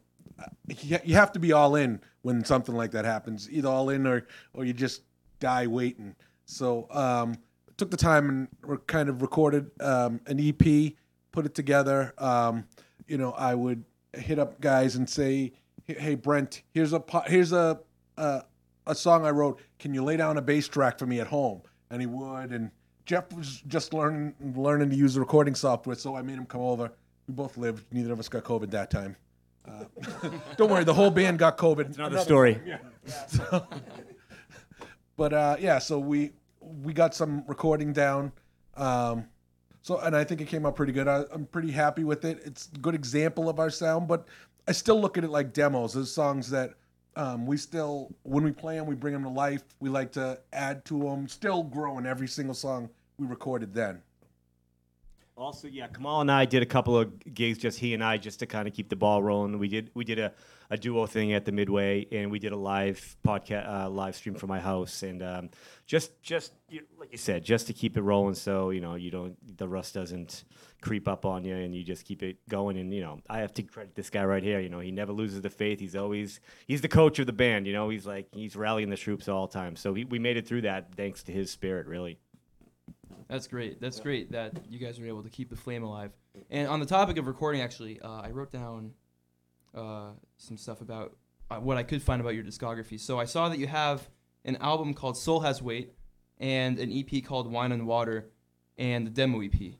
He, 0.69 0.99
you 1.05 1.15
have 1.15 1.33
to 1.33 1.39
be 1.39 1.53
all 1.53 1.77
in 1.77 2.01
when 2.23 2.45
something 2.45 2.75
like 2.75 2.91
that 2.91 3.05
happens. 3.05 3.49
Either 3.51 3.69
all 3.69 3.89
in 3.89 4.07
or 4.07 4.27
or 4.53 4.65
you 4.65 4.73
just 4.73 5.03
die 5.45 5.67
waiting. 5.67 6.15
So 6.47 6.87
um, 6.91 7.37
took 7.77 7.91
the 7.91 7.97
time 7.99 8.29
and 8.31 8.49
re- 8.63 8.79
kind 8.87 9.09
of 9.11 9.21
recorded 9.21 9.71
um, 9.81 10.21
an 10.27 10.41
EP, 10.41 10.95
put 11.33 11.45
it 11.45 11.55
together. 11.55 12.15
Um, 12.17 12.65
you 13.07 13.19
know, 13.19 13.33
I 13.33 13.55
would 13.55 13.85
hit 14.15 14.39
up 14.39 14.59
guys 14.61 14.97
and 14.97 15.09
say, 15.09 15.53
"Hey, 15.87 16.15
Brent, 16.15 16.63
here's 16.73 16.93
a 16.95 17.01
po- 17.01 17.25
here's 17.27 17.53
a, 17.53 17.79
a 18.17 18.43
a 18.87 18.95
song 18.95 19.27
I 19.27 19.31
wrote. 19.31 19.61
Can 19.79 19.93
you 19.93 20.03
lay 20.03 20.17
down 20.17 20.39
a 20.39 20.43
bass 20.43 20.67
track 20.67 20.99
for 20.99 21.07
me 21.07 21.21
at 21.21 21.27
home?" 21.27 21.61
And 21.91 22.01
he 22.01 22.07
would. 22.07 22.51
And 22.53 22.71
Jeff 23.05 23.31
was 23.35 23.63
just 23.69 23.93
learning 23.93 24.35
learning 24.57 24.89
to 24.91 24.97
use 24.97 25.13
the 25.15 25.21
recording 25.21 25.55
software, 25.55 25.97
so 25.97 26.17
I 26.17 26.23
made 26.23 26.39
him 26.39 26.47
come 26.47 26.63
over. 26.63 26.91
We 27.29 27.35
both 27.35 27.59
lived. 27.59 27.85
Neither 27.93 28.13
of 28.15 28.19
us 28.19 28.29
got 28.31 28.45
COVID 28.45 28.71
that 28.71 28.91
time. 28.91 29.17
Uh, 29.69 29.85
don't 30.57 30.71
worry, 30.71 30.85
the 30.85 30.95
whole 30.95 31.11
band 31.11 31.39
got 31.39 31.57
COVID. 31.59 31.87
It's 31.89 31.97
another 31.99 32.19
story. 32.19 32.61
Yeah. 32.67 32.79
So- 33.29 33.67
but 35.17 35.33
uh, 35.33 35.57
yeah, 35.61 35.79
so 35.79 35.99
we 35.99 36.33
we 36.61 36.93
got 36.93 37.15
some 37.15 37.45
recording 37.47 37.93
down. 37.93 38.33
Um, 38.77 39.27
so 39.83 39.99
and 39.99 40.17
I 40.17 40.25
think 40.25 40.41
it 40.41 40.49
came 40.49 40.67
out 40.67 40.77
pretty 40.77 40.93
good. 40.93 41.09
I, 41.09 41.25
I'm 41.33 41.47
pretty 41.47 41.71
happy 41.71 42.05
with 42.05 42.25
it. 42.25 42.41
It's 42.45 42.69
a 42.75 42.79
good 42.79 42.95
example 42.95 43.49
of 43.49 43.59
our 43.59 43.71
sound, 43.71 44.09
but 44.09 44.27
I 44.67 44.73
still 44.73 45.01
look 45.01 45.19
at 45.19 45.25
it 45.25 45.31
like 45.31 45.53
demos. 45.53 45.95
There's 45.95 46.11
songs 46.11 46.49
that 46.51 46.75
um, 47.17 47.47
we 47.47 47.57
still, 47.57 48.15
when 48.23 48.45
we 48.45 48.53
play 48.53 48.77
them, 48.77 48.87
we 48.87 48.95
bring 48.95 49.13
them 49.13 49.23
to 49.25 49.29
life. 49.29 49.63
We 49.81 49.89
like 49.91 50.13
to 50.13 50.39
add 50.53 50.85
to 50.87 51.01
them. 51.01 51.29
Still 51.29 51.63
growing 51.63 52.07
every 52.07 52.29
single 52.29 52.55
song 52.55 52.89
we 53.19 53.27
recorded 53.27 53.75
then. 53.75 54.03
Also, 55.37 55.67
yeah, 55.67 55.89
Kamal 55.89 56.21
and 56.21 56.31
I 56.31 56.45
did 56.45 56.63
a 56.63 56.67
couple 56.67 56.97
of 56.97 57.35
gigs, 57.35 57.59
just 57.59 57.81
he 57.81 57.93
and 57.93 58.05
I, 58.05 58.19
just 58.19 58.39
to 58.39 58.47
kind 58.47 58.69
of 58.69 58.75
keep 58.75 58.89
the 58.89 58.95
ball 58.95 59.21
rolling. 59.21 59.59
We 59.59 59.67
did 59.67 59.91
we 59.93 60.05
did 60.05 60.21
a, 60.21 60.33
a 60.71 60.77
duo 60.77 61.07
thing 61.07 61.33
at 61.33 61.45
the 61.45 61.51
Midway, 61.51 62.07
and 62.13 62.31
we 62.31 62.39
did 62.39 62.53
a 62.53 62.57
live 62.57 63.17
podcast, 63.27 63.69
uh, 63.69 63.91
live 63.91 64.15
stream 64.15 64.37
from 64.37 64.49
my 64.51 64.61
house, 64.61 65.03
and 65.03 65.25
um, 65.25 65.51
just 65.87 66.23
just 66.23 66.53
you, 66.69 66.83
like 67.01 67.11
you 67.11 67.19
said, 67.19 67.45
just 67.45 67.67
to 67.67 67.73
keep 67.73 67.97
it 67.97 68.03
rolling, 68.03 68.37
so 68.37 68.71
you 68.71 68.81
know 68.81 68.95
you 68.95 69.11
don't 69.11 69.37
the 69.59 69.67
rust 69.67 69.93
doesn't 69.93 70.45
creep 70.81 71.09
up 71.09 71.27
on 71.27 71.45
you, 71.45 71.57
and 71.57 71.75
you 71.75 71.83
just 71.83 72.05
keep 72.05 72.23
it 72.23 72.37
going. 72.49 72.79
And 72.79 72.95
you 72.95 73.01
know, 73.01 73.19
I 73.29 73.39
have 73.41 73.53
to 73.55 73.65
credit 73.65 73.97
this 73.97 74.11
guy 74.11 74.25
right 74.25 74.43
here. 74.43 74.61
You 74.61 74.69
know, 74.69 74.79
he 74.79 74.93
never 74.93 75.13
loses 75.13 75.41
the 75.41 75.51
faith. 75.51 75.81
He's 75.81 75.97
always 75.97 76.39
he's 76.69 76.81
the 76.81 76.89
coach 76.89 77.19
of 77.19 77.27
the 77.27 77.33
band. 77.33 77.67
You 77.67 77.73
know, 77.73 77.89
he's 77.89 78.07
like 78.07 78.29
he's 78.33 78.55
rallying 78.55 78.89
the 78.89 78.97
troops 78.97 79.29
all 79.29 79.49
the 79.49 79.53
time. 79.53 79.75
So 79.75 79.91
we, 79.91 80.05
we 80.05 80.21
made 80.21 80.37
it 80.37 80.47
through 80.47 80.63
that 80.63 80.95
thanks 80.95 81.25
to 81.25 81.33
his 81.33 81.51
spirit, 81.51 81.89
really. 81.89 82.21
That's 83.29 83.47
great. 83.47 83.81
That's 83.81 84.01
great 84.01 84.33
that 84.33 84.53
you 84.69 84.79
guys 84.79 85.01
were 85.01 85.07
able 85.07 85.23
to 85.23 85.31
keep 85.31 85.51
the 85.51 85.57
flame 85.57 85.83
alive. 85.83 86.13
And 86.51 86.69
on 86.69 86.81
the 86.81 86.87
topic 86.87 87.17
of 87.17 87.27
recording, 87.27 87.61
actually, 87.61 88.01
uh, 88.01 88.21
I 88.23 88.31
wrote 88.31 88.53
down 88.53 88.93
uh, 89.75 90.11
some 90.37 90.57
stuff 90.57 90.81
about 90.81 91.17
uh, 91.51 91.57
what 91.57 91.77
I 91.77 91.83
could 91.83 92.03
find 92.03 92.21
about 92.21 92.35
your 92.35 92.45
discography. 92.45 92.99
So 92.99 93.19
I 93.19 93.25
saw 93.25 93.49
that 93.49 93.59
you 93.59 93.67
have 93.67 94.09
an 94.45 94.57
album 94.57 94.95
called 94.95 95.17
Soul 95.17 95.41
Has 95.41 95.63
Weight 95.63 95.93
and 96.39 96.79
an 96.79 96.93
EP 96.93 97.25
called 97.25 97.51
Wine 97.51 97.73
and 97.73 97.87
Water 97.87 98.31
and 98.79 99.07
the 99.07 99.11
demo 99.11 99.41
EP. 99.41 99.75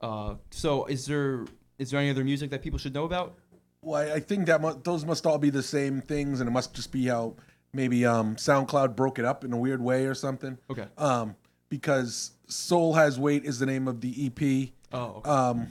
Uh, 0.00 0.34
so 0.50 0.84
is 0.86 1.06
there 1.06 1.46
is 1.78 1.90
there 1.90 2.00
any 2.00 2.10
other 2.10 2.24
music 2.24 2.50
that 2.50 2.62
people 2.62 2.78
should 2.78 2.94
know 2.94 3.04
about? 3.04 3.38
Well, 3.80 4.00
I 4.00 4.14
I 4.16 4.20
think 4.20 4.46
that 4.46 4.60
mu- 4.60 4.80
those 4.82 5.04
must 5.04 5.26
all 5.26 5.38
be 5.38 5.50
the 5.50 5.62
same 5.62 6.00
things, 6.00 6.40
and 6.40 6.48
it 6.48 6.52
must 6.52 6.74
just 6.74 6.92
be 6.92 7.06
how 7.06 7.36
maybe 7.72 8.04
um, 8.06 8.36
SoundCloud 8.36 8.96
broke 8.96 9.18
it 9.18 9.24
up 9.24 9.44
in 9.44 9.52
a 9.52 9.56
weird 9.56 9.80
way 9.80 10.06
or 10.06 10.14
something. 10.14 10.58
Okay. 10.70 10.86
Um, 10.96 11.36
because 11.78 12.32
Soul 12.46 12.92
Has 12.94 13.18
Weight 13.18 13.44
is 13.44 13.58
the 13.58 13.66
name 13.66 13.88
of 13.88 14.00
the 14.00 14.26
EP. 14.26 14.70
Oh, 14.92 15.16
okay. 15.16 15.30
Um, 15.30 15.66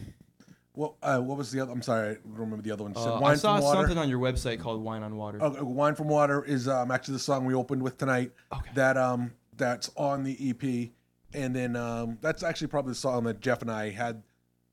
what 0.73 0.93
uh, 1.03 1.19
what 1.19 1.37
was 1.37 1.51
the 1.51 1.61
other? 1.61 1.71
I'm 1.71 1.81
sorry, 1.81 2.09
I 2.09 2.13
don't 2.13 2.21
remember 2.35 2.63
the 2.63 2.71
other 2.71 2.83
one. 2.83 2.93
You 2.93 3.01
said 3.01 3.09
Uh, 3.11 3.15
I 3.15 3.19
Wine 3.19 3.37
saw 3.37 3.55
from 3.57 3.63
Water. 3.65 3.79
something 3.81 3.97
on 3.97 4.09
your 4.09 4.19
website 4.19 4.59
called 4.59 4.81
Wine 4.83 5.03
on 5.03 5.15
Water. 5.15 5.41
Uh, 5.41 5.63
Wine 5.63 5.95
from 5.95 6.07
Water 6.07 6.43
is 6.43 6.67
um, 6.67 6.89
actually 6.91 7.13
the 7.13 7.19
song 7.19 7.45
we 7.45 7.53
opened 7.53 7.81
with 7.83 7.97
tonight. 7.97 8.31
Okay. 8.51 8.69
That 8.73 8.97
um 8.97 9.33
that's 9.55 9.91
on 9.95 10.23
the 10.23 10.35
EP, 10.49 10.89
and 11.39 11.55
then 11.55 11.75
um 11.75 12.17
that's 12.21 12.41
actually 12.43 12.67
probably 12.67 12.91
the 12.91 12.95
song 12.95 13.23
that 13.25 13.39
Jeff 13.39 13.61
and 13.61 13.69
I 13.71 13.91
had 13.91 14.23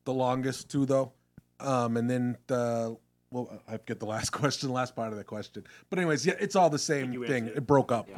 the 0.04 0.14
longest 0.14 0.70
too 0.70 0.86
though. 0.86 1.12
Um, 1.60 1.98
and 1.98 2.08
then 2.08 2.38
the 2.46 2.96
well, 3.30 3.62
I 3.68 3.72
forget 3.76 4.00
the 4.00 4.06
last 4.06 4.30
question, 4.40 4.72
last 4.72 4.96
part 4.96 5.12
of 5.12 5.18
the 5.18 5.22
question. 5.24 5.64
But 5.90 5.98
anyways, 5.98 6.24
yeah, 6.26 6.34
it's 6.40 6.56
all 6.56 6.70
the 6.70 6.78
same 6.78 7.12
you 7.12 7.26
thing. 7.26 7.44
answered 7.44 7.56
it. 7.56 7.58
It 7.58 7.66
broke 7.66 7.92
up. 7.92 8.08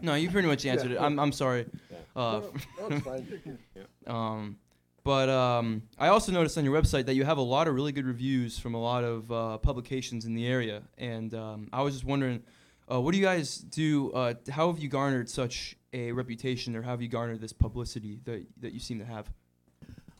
No, 0.00 0.14
you 0.14 0.30
pretty 0.30 0.46
much 0.48 0.64
answered 0.64 0.92
it. 0.92 0.98
I'm 1.00 1.18
I'm 1.18 1.32
sorry. 1.32 1.66
Uh, 2.14 2.40
No, 2.78 2.88
it's 2.88 3.04
fine. 3.04 3.58
Um, 4.06 4.56
but 5.04 5.28
um, 5.28 5.82
I 5.98 6.08
also 6.08 6.32
noticed 6.32 6.58
on 6.58 6.64
your 6.64 6.80
website 6.80 7.06
that 7.06 7.14
you 7.14 7.24
have 7.24 7.38
a 7.38 7.42
lot 7.42 7.66
of 7.68 7.74
really 7.74 7.92
good 7.92 8.06
reviews 8.06 8.58
from 8.58 8.74
a 8.74 8.80
lot 8.80 9.02
of 9.04 9.30
uh, 9.32 9.58
publications 9.58 10.24
in 10.24 10.34
the 10.34 10.46
area, 10.46 10.82
and 10.98 11.34
um, 11.34 11.68
I 11.72 11.82
was 11.82 11.94
just 11.94 12.04
wondering, 12.04 12.42
uh, 12.90 13.00
what 13.00 13.12
do 13.12 13.18
you 13.18 13.24
guys 13.24 13.58
do? 13.58 14.12
Uh, 14.12 14.34
how 14.50 14.70
have 14.70 14.80
you 14.80 14.88
garnered 14.88 15.28
such 15.28 15.76
a 15.92 16.12
reputation, 16.12 16.76
or 16.76 16.82
how 16.82 16.90
have 16.90 17.02
you 17.02 17.08
garnered 17.08 17.40
this 17.40 17.52
publicity 17.52 18.20
that 18.24 18.44
that 18.60 18.72
you 18.72 18.80
seem 18.80 18.98
to 18.98 19.04
have? 19.04 19.30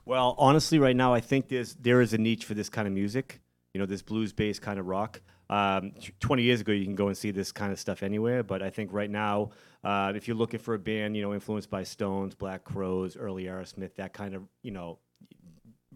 Well, 0.04 0.34
honestly, 0.36 0.78
right 0.78 0.96
now 0.96 1.14
I 1.14 1.20
think 1.20 1.48
there's 1.48 1.74
there 1.74 2.00
is 2.00 2.12
a 2.12 2.18
niche 2.18 2.44
for 2.44 2.54
this 2.54 2.68
kind 2.68 2.88
of 2.88 2.94
music. 2.94 3.40
You 3.74 3.78
know, 3.80 3.86
this 3.86 4.02
blues-based 4.02 4.60
kind 4.62 4.78
of 4.78 4.86
rock. 4.86 5.20
Um, 5.48 5.92
Twenty 6.18 6.42
years 6.42 6.60
ago, 6.60 6.72
you 6.72 6.84
can 6.84 6.96
go 6.96 7.06
and 7.06 7.16
see 7.16 7.30
this 7.30 7.52
kind 7.52 7.72
of 7.72 7.78
stuff 7.78 8.02
anywhere, 8.02 8.42
but 8.42 8.62
I 8.62 8.70
think 8.70 8.92
right 8.92 9.10
now, 9.10 9.50
uh, 9.84 10.12
if 10.14 10.28
you're 10.28 10.36
looking 10.36 10.60
for 10.60 10.74
a 10.74 10.78
band, 10.78 11.16
you 11.16 11.22
know, 11.22 11.34
influenced 11.34 11.70
by 11.70 11.82
Stones, 11.82 12.34
Black 12.34 12.64
Crowes, 12.64 13.16
early 13.16 13.44
Aerosmith, 13.44 13.94
that 13.96 14.12
kind 14.12 14.34
of, 14.34 14.42
you 14.62 14.70
know, 14.70 14.98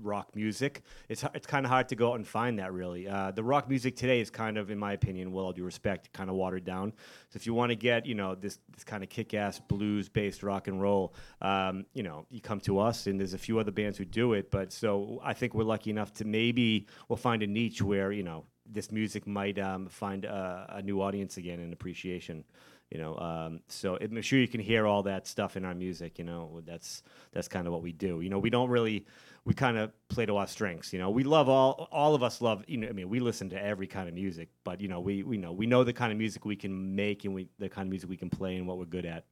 rock 0.03 0.37
music, 0.37 0.83
it's 1.09 1.25
it's 1.35 1.46
kind 1.46 1.64
of 1.64 1.70
hard 1.70 1.88
to 1.88 1.96
go 1.96 2.11
out 2.11 2.16
and 2.16 2.27
find 2.27 2.59
that 2.59 2.72
really. 2.72 3.09
Uh, 3.09 3.31
the 3.31 3.42
rock 3.42 3.68
music 3.68 3.96
today 3.96 4.20
is 4.20 4.31
kind 4.31 4.59
of, 4.59 4.70
in 4.70 4.79
my 4.79 4.92
opinion, 4.92 5.33
well, 5.33 5.46
all 5.46 5.53
due 5.53 5.64
respect, 5.64 6.12
kind 6.12 6.29
of 6.29 6.37
watered 6.37 6.64
down. 6.64 6.92
So 7.31 7.37
if 7.37 7.46
you 7.46 7.55
want 7.55 7.70
to 7.70 7.77
get, 7.77 8.07
you 8.07 8.14
know, 8.14 8.35
this 8.35 8.59
this 8.75 8.85
kind 8.85 9.03
of 9.03 9.09
kick-ass 9.09 9.61
blues-based 9.68 10.42
rock 10.42 10.68
and 10.68 10.81
roll, 10.81 11.14
um, 11.40 11.87
you 11.94 12.03
know, 12.03 12.27
you 12.31 12.40
come 12.40 12.61
to 12.61 12.79
us, 12.79 13.07
and 13.07 13.18
there's 13.18 13.35
a 13.35 13.38
few 13.38 13.59
other 13.59 13.72
bands 13.72 13.96
who 13.99 14.05
do 14.05 14.35
it. 14.35 14.51
But 14.51 14.72
so 14.72 15.20
I 15.25 15.33
think 15.33 15.55
we're 15.55 15.64
lucky 15.64 15.90
enough 15.90 16.12
to 16.14 16.25
maybe 16.25 16.87
we'll 17.09 17.16
find 17.16 17.42
a 17.42 17.46
niche 17.46 17.81
where 17.81 18.12
you 18.12 18.22
know 18.22 18.44
this 18.70 18.90
music 18.90 19.27
might 19.27 19.59
um, 19.59 19.87
find 19.87 20.25
a 20.25 20.83
new 20.85 21.01
audience 21.01 21.37
again 21.37 21.61
and 21.61 21.72
appreciation. 21.72 22.44
You 22.90 22.99
know, 22.99 23.16
um, 23.18 23.61
so 23.68 23.99
I'm 24.01 24.22
sure 24.22 24.38
you 24.38 24.46
can 24.46 24.61
hear 24.61 24.87
all 24.87 25.03
that 25.05 25.27
stuff 25.27 25.57
in 25.57 25.64
our 25.64 25.75
music. 25.75 26.18
You 26.18 26.25
know, 26.25 26.61
that's 26.64 27.03
that's 27.33 27.49
kind 27.49 27.66
of 27.66 27.72
what 27.72 27.83
we 27.83 27.92
do. 27.92 28.20
You 28.20 28.31
know, 28.31 28.38
we 28.38 28.49
don't 28.49 28.70
really 28.70 29.07
we 29.44 29.55
kind 29.55 29.77
of 29.77 29.92
play 30.09 30.27
to 30.27 30.37
our 30.37 30.46
strengths. 30.46 30.92
You 30.92 31.01
know, 31.01 31.11
we 31.11 31.25
love 31.25 31.49
all 31.49 31.88
all 31.90 32.14
of 32.14 32.22
us 32.22 32.40
love. 32.40 32.64
You 32.68 32.79
know, 32.79 32.88
I 32.88 32.92
mean, 32.92 33.09
we 33.09 33.18
listen 33.18 33.51
to 33.51 33.64
every 33.64 33.88
kind 33.88 34.09
of 34.09 34.14
music, 34.14 34.51
but 34.62 34.81
you 34.81 34.87
know, 34.87 35.01
we 35.01 35.25
we 35.25 35.37
know 35.37 35.53
we 35.53 35.66
know 35.66 35.83
the 35.83 35.92
kind 35.92 36.12
of 36.12 36.18
music 36.18 36.44
we 36.44 36.55
can 36.55 36.94
make 36.94 37.25
and 37.25 37.35
we 37.35 37.49
the 37.59 37.68
kind 37.68 37.87
of 37.87 37.90
music 37.90 38.09
we 38.09 38.16
can 38.16 38.31
play 38.31 38.57
and 38.57 38.68
what 38.68 38.79
we're 38.79 38.85
good 38.85 39.07
at. 39.07 39.25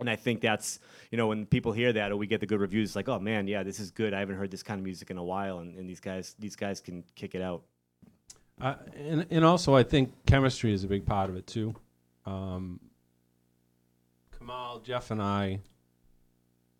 And 0.00 0.10
I 0.10 0.16
think 0.16 0.40
that's 0.40 0.80
you 1.12 1.18
know 1.18 1.28
when 1.28 1.46
people 1.46 1.70
hear 1.70 1.92
that 1.92 2.10
or 2.10 2.16
we 2.16 2.26
get 2.26 2.40
the 2.40 2.46
good 2.46 2.60
reviews, 2.60 2.90
it's 2.90 2.96
like, 2.96 3.08
oh 3.08 3.20
man, 3.20 3.46
yeah, 3.46 3.62
this 3.62 3.78
is 3.78 3.92
good. 3.92 4.12
I 4.12 4.18
haven't 4.18 4.36
heard 4.36 4.50
this 4.50 4.64
kind 4.64 4.78
of 4.78 4.84
music 4.84 5.10
in 5.10 5.18
a 5.18 5.24
while, 5.24 5.58
and, 5.58 5.76
and 5.76 5.88
these 5.88 6.00
guys 6.00 6.34
these 6.38 6.56
guys 6.56 6.80
can 6.80 7.04
kick 7.14 7.36
it 7.36 7.42
out. 7.42 7.62
Uh, 8.60 8.74
and 8.96 9.26
and 9.30 9.44
also 9.44 9.74
I 9.74 9.82
think 9.82 10.12
chemistry 10.26 10.72
is 10.72 10.82
a 10.82 10.88
big 10.88 11.06
part 11.06 11.30
of 11.30 11.36
it 11.36 11.46
too. 11.46 11.74
Um, 12.26 12.80
Kamal, 14.38 14.80
Jeff, 14.80 15.10
and 15.10 15.22
I 15.22 15.60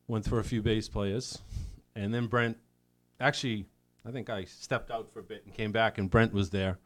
went 0.07 0.25
through 0.25 0.39
a 0.39 0.45
few 0.45 0.63
bass 0.63 0.89
players, 0.89 1.39
and 1.95 2.13
then 2.13 2.27
Brent. 2.27 2.59
Actually, 3.21 3.67
I 4.05 4.11
think 4.11 4.31
I 4.31 4.45
stepped 4.45 4.91
out 4.91 5.13
for 5.13 5.21
a 5.21 5.23
bit 5.23 5.45
and 5.45 5.55
came 5.55 5.73
back, 5.73 5.99
and 5.99 6.11
Brent 6.11 6.33
was 6.33 6.51
there, 6.51 6.79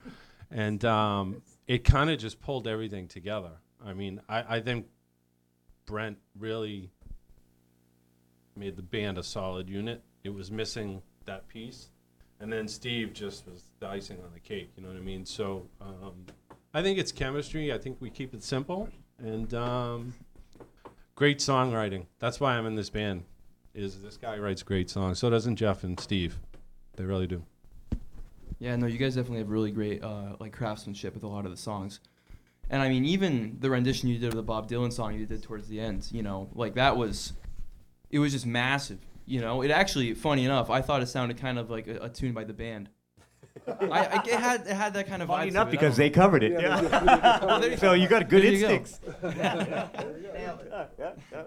and 0.50 0.84
um, 0.84 1.42
it 1.66 1.84
kind 1.84 2.10
of 2.10 2.18
just 2.18 2.40
pulled 2.40 2.66
everything 2.66 3.08
together. 3.08 3.52
I 3.84 3.92
mean, 3.92 4.20
I, 4.28 4.56
I 4.56 4.60
think 4.60 4.86
Brent 5.86 6.18
really 6.38 6.90
made 8.56 8.76
the 8.76 8.82
band 8.82 9.18
a 9.18 9.22
solid 9.22 9.68
unit. 9.68 10.02
It 10.24 10.34
was 10.34 10.50
missing 10.50 11.02
that 11.26 11.46
piece 11.48 11.90
and 12.40 12.52
then 12.52 12.68
Steve 12.68 13.12
just 13.12 13.46
was 13.46 13.64
the 13.80 13.88
icing 13.88 14.18
on 14.18 14.32
the 14.32 14.40
cake. 14.40 14.70
You 14.76 14.82
know 14.82 14.88
what 14.88 14.98
I 14.98 15.00
mean? 15.00 15.24
So 15.24 15.68
um, 15.80 16.26
I 16.76 16.82
think 16.82 16.98
it's 16.98 17.10
chemistry. 17.10 17.72
I 17.72 17.78
think 17.78 17.96
we 18.00 18.10
keep 18.10 18.34
it 18.34 18.44
simple 18.44 18.90
and 19.18 19.54
um, 19.54 20.12
great 21.14 21.38
songwriting. 21.38 22.04
That's 22.18 22.38
why 22.38 22.52
I'm 22.52 22.66
in 22.66 22.74
this 22.74 22.90
band. 22.90 23.24
Is 23.72 24.02
this 24.02 24.18
guy 24.18 24.36
writes 24.36 24.62
great 24.62 24.90
songs? 24.90 25.18
So 25.18 25.30
doesn't 25.30 25.56
Jeff 25.56 25.84
and 25.84 25.98
Steve. 25.98 26.38
They 26.96 27.04
really 27.04 27.26
do. 27.26 27.42
Yeah, 28.58 28.76
no, 28.76 28.86
you 28.88 28.98
guys 28.98 29.14
definitely 29.14 29.38
have 29.38 29.48
really 29.48 29.70
great 29.70 30.04
uh, 30.04 30.36
like 30.38 30.52
craftsmanship 30.52 31.14
with 31.14 31.22
a 31.22 31.26
lot 31.26 31.46
of 31.46 31.50
the 31.50 31.56
songs. 31.56 32.00
And 32.68 32.82
I 32.82 32.90
mean, 32.90 33.06
even 33.06 33.56
the 33.58 33.70
rendition 33.70 34.10
you 34.10 34.18
did 34.18 34.28
of 34.28 34.34
the 34.34 34.42
Bob 34.42 34.68
Dylan 34.68 34.92
song 34.92 35.18
you 35.18 35.24
did 35.24 35.42
towards 35.42 35.68
the 35.68 35.80
end, 35.80 36.06
you 36.12 36.22
know, 36.22 36.50
like 36.54 36.74
that 36.74 36.94
was, 36.94 37.32
it 38.10 38.18
was 38.18 38.32
just 38.32 38.44
massive. 38.44 38.98
You 39.24 39.40
know, 39.40 39.62
it 39.62 39.70
actually, 39.70 40.12
funny 40.12 40.44
enough, 40.44 40.68
I 40.68 40.82
thought 40.82 41.00
it 41.00 41.06
sounded 41.06 41.38
kind 41.38 41.58
of 41.58 41.70
like 41.70 41.88
a, 41.88 42.00
a 42.02 42.08
tune 42.10 42.34
by 42.34 42.44
the 42.44 42.52
band. 42.52 42.90
I, 43.66 43.72
I, 43.88 44.22
it 44.24 44.40
had 44.40 44.60
it 44.66 44.74
had 44.74 44.94
that 44.94 45.06
kind 45.06 45.22
of 45.22 45.28
Funny 45.28 45.46
vibe. 45.46 45.50
enough, 45.50 45.68
to 45.70 45.74
it. 45.74 45.78
I 45.78 45.80
because 45.80 45.96
they 45.96 46.10
covered 46.10 46.42
it. 46.42 46.52
Yeah, 46.52 46.80
Yeah. 46.82 47.44
Well, 47.44 47.60
there 47.60 47.70
you 47.70 47.76
so 47.76 47.92
you 47.92 48.08
got 48.08 48.28
good 48.28 48.42
There 48.42 48.52
you 48.52 48.60
go. 48.60 48.68
instincts. 48.74 49.00
know. 51.32 51.46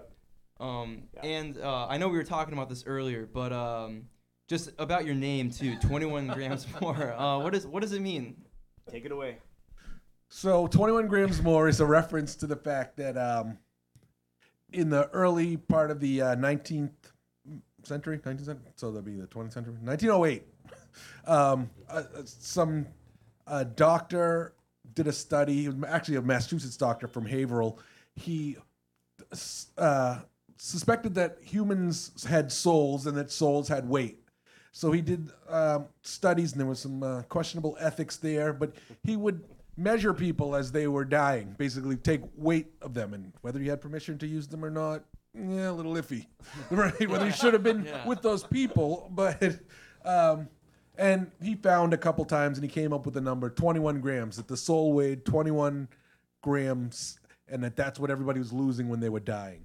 Um, 0.60 1.04
and 1.22 1.56
uh, 1.58 1.86
I 1.86 1.96
know 1.96 2.08
we 2.08 2.16
were 2.18 2.24
talking 2.24 2.52
about 2.52 2.68
this 2.68 2.84
earlier, 2.86 3.26
but 3.32 3.52
um, 3.52 4.04
just 4.48 4.70
about 4.78 5.06
your 5.06 5.14
name 5.14 5.50
too, 5.50 5.76
21 5.78 6.26
grams 6.28 6.66
more. 6.80 7.14
Uh, 7.14 7.38
what 7.38 7.54
is 7.54 7.66
what 7.66 7.80
does 7.82 7.92
it 7.92 8.00
mean? 8.00 8.36
Take 8.90 9.04
it 9.04 9.12
away. 9.12 9.38
So 10.28 10.66
21 10.66 11.06
grams 11.08 11.42
more 11.42 11.68
is 11.68 11.80
a 11.80 11.86
reference 11.86 12.36
to 12.36 12.46
the 12.46 12.56
fact 12.56 12.96
that 12.98 13.16
um, 13.16 13.58
in 14.72 14.90
the 14.90 15.08
early 15.10 15.56
part 15.56 15.90
of 15.90 15.98
the 16.00 16.22
uh, 16.22 16.36
19th 16.36 16.90
century, 17.82 18.18
19th 18.18 18.44
century, 18.44 18.70
so 18.76 18.92
that'd 18.92 19.04
be 19.04 19.16
the 19.16 19.26
20th 19.26 19.52
century, 19.52 19.74
1908, 19.82 20.44
um, 21.26 21.70
uh, 21.88 22.02
uh, 22.16 22.22
some 22.24 22.86
uh, 23.46 23.64
doctor 23.74 24.54
did 24.94 25.06
a 25.06 25.12
study, 25.12 25.68
actually 25.86 26.16
a 26.16 26.22
Massachusetts 26.22 26.76
doctor 26.76 27.06
from 27.06 27.26
Haverhill. 27.26 27.78
He 28.14 28.56
uh, 29.78 30.18
suspected 30.56 31.14
that 31.14 31.38
humans 31.42 32.24
had 32.28 32.50
souls 32.50 33.06
and 33.06 33.16
that 33.16 33.30
souls 33.30 33.68
had 33.68 33.88
weight. 33.88 34.18
So 34.72 34.92
he 34.92 35.00
did 35.00 35.30
um, 35.48 35.86
studies, 36.02 36.52
and 36.52 36.60
there 36.60 36.66
was 36.66 36.78
some 36.78 37.02
uh, 37.02 37.22
questionable 37.22 37.76
ethics 37.80 38.16
there. 38.16 38.52
But 38.52 38.74
he 39.02 39.16
would 39.16 39.42
measure 39.76 40.14
people 40.14 40.54
as 40.54 40.70
they 40.70 40.86
were 40.86 41.04
dying, 41.04 41.54
basically 41.58 41.96
take 41.96 42.20
weight 42.36 42.68
of 42.80 42.94
them, 42.94 43.14
and 43.14 43.32
whether 43.40 43.58
he 43.58 43.66
had 43.66 43.80
permission 43.80 44.16
to 44.18 44.26
use 44.26 44.46
them 44.46 44.64
or 44.64 44.70
not, 44.70 45.02
yeah, 45.34 45.70
a 45.70 45.72
little 45.72 45.94
iffy, 45.94 46.26
right? 46.70 47.08
Whether 47.08 47.26
he 47.26 47.32
should 47.32 47.52
have 47.52 47.64
been 47.64 47.84
Yeah. 47.86 48.06
with 48.06 48.22
those 48.22 48.42
people, 48.44 49.10
but. 49.12 49.42
Um, 50.04 50.48
and 51.00 51.30
he 51.42 51.54
found 51.54 51.94
a 51.94 51.96
couple 51.96 52.26
times, 52.26 52.58
and 52.58 52.64
he 52.64 52.70
came 52.70 52.92
up 52.92 53.06
with 53.06 53.14
the 53.14 53.22
number 53.22 53.48
21 53.48 54.00
grams. 54.00 54.36
That 54.36 54.46
the 54.46 54.56
soul 54.56 54.92
weighed 54.92 55.24
21 55.24 55.88
grams, 56.42 57.18
and 57.48 57.64
that 57.64 57.74
that's 57.74 57.98
what 57.98 58.10
everybody 58.10 58.38
was 58.38 58.52
losing 58.52 58.86
when 58.86 59.00
they 59.00 59.08
were 59.08 59.18
dying. 59.18 59.64